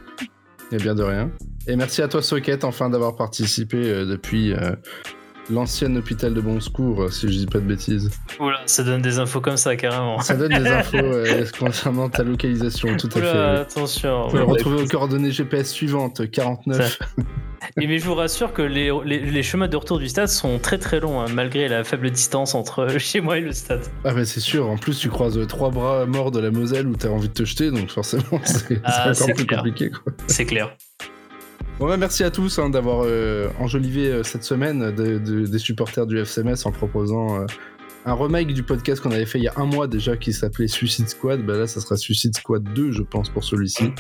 [0.72, 1.32] Et bien de rien.
[1.68, 4.76] Et merci à toi Socket enfin d'avoir participé euh, depuis euh,
[5.49, 8.09] l'ancien hôpital de Bon Secours, euh, si je dis pas de bêtises.
[8.39, 10.19] oula, ça donne des infos comme ça, carrément.
[10.21, 13.61] Ça donne des infos euh, concernant ta localisation, tout à Oula, fait.
[13.61, 14.23] attention.
[14.23, 16.99] Vous pouvez le retrouver aux coordonnées GPS suivantes 49.
[17.81, 20.59] Et mais je vous rassure que les, les, les chemins de retour du stade sont
[20.59, 23.81] très très longs, hein, malgré la faible distance entre chez moi et le stade.
[24.03, 26.95] Ah bah c'est sûr, en plus tu croises trois bras morts de la Moselle où
[26.95, 29.59] t'as envie de te jeter, donc forcément c'est Ah, encore plus clair.
[29.63, 29.91] compliqué.
[30.27, 30.75] C'est clair.
[31.80, 35.59] Bon bah merci à tous hein, d'avoir euh, enjolivé euh, cette semaine de- de- des
[35.59, 37.45] supporters du FCMS en proposant euh,
[38.05, 40.67] un remake du podcast qu'on avait fait il y a un mois déjà qui s'appelait
[40.69, 41.45] Suicide Squad.
[41.45, 43.91] Bah là ça sera Suicide Squad 2 je pense pour celui-ci.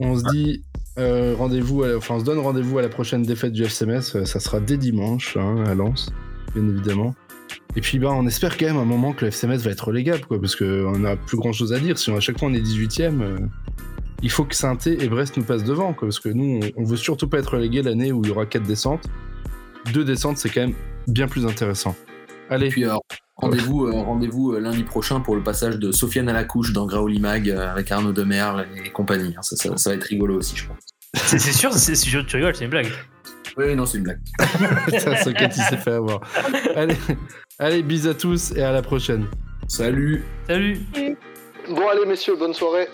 [0.00, 0.62] On se dit
[0.96, 4.02] rendez-vous, enfin on se donne rendez-vous à la prochaine défaite du FCMS.
[4.26, 6.12] Ça sera dès dimanche hein, à Lens,
[6.54, 7.14] bien évidemment.
[7.76, 10.22] Et puis, bah, on espère quand même un moment que le FCMS va être relégable,
[10.28, 11.98] parce qu'on n'a plus grand chose à dire.
[11.98, 13.38] Si à chaque fois on est 18ème, euh,
[14.22, 16.84] il faut que saint et Brest nous passent devant, quoi, parce que nous, on, on
[16.84, 19.06] veut surtout pas être relégué l'année où il y aura 4 descentes.
[19.92, 20.74] Deux descentes, c'est quand même
[21.08, 21.96] bien plus intéressant.
[22.50, 22.94] Allez, Et puis euh,
[23.36, 26.84] rendez-vous euh, rendez-vous euh, lundi prochain pour le passage de Sofiane à la couche dans
[26.86, 29.34] Graoli Mag avec Arnaud Demerle et compagnie.
[29.38, 29.42] hein.
[29.42, 30.76] Ça, ça- ça va être rigolo aussi, je pense.
[31.14, 32.88] C'est c'est sûr, c'est- si tu rigoles, c'est une blague.
[33.56, 34.20] Oui, non, c'est une blague.
[34.98, 36.20] ça, Socket, il s'est fait avoir.
[36.76, 36.96] Allez,
[37.58, 39.26] allez, bis à tous et à la prochaine.
[39.66, 40.78] Salut Salut
[41.68, 42.88] Bon allez messieurs, bonne soirée.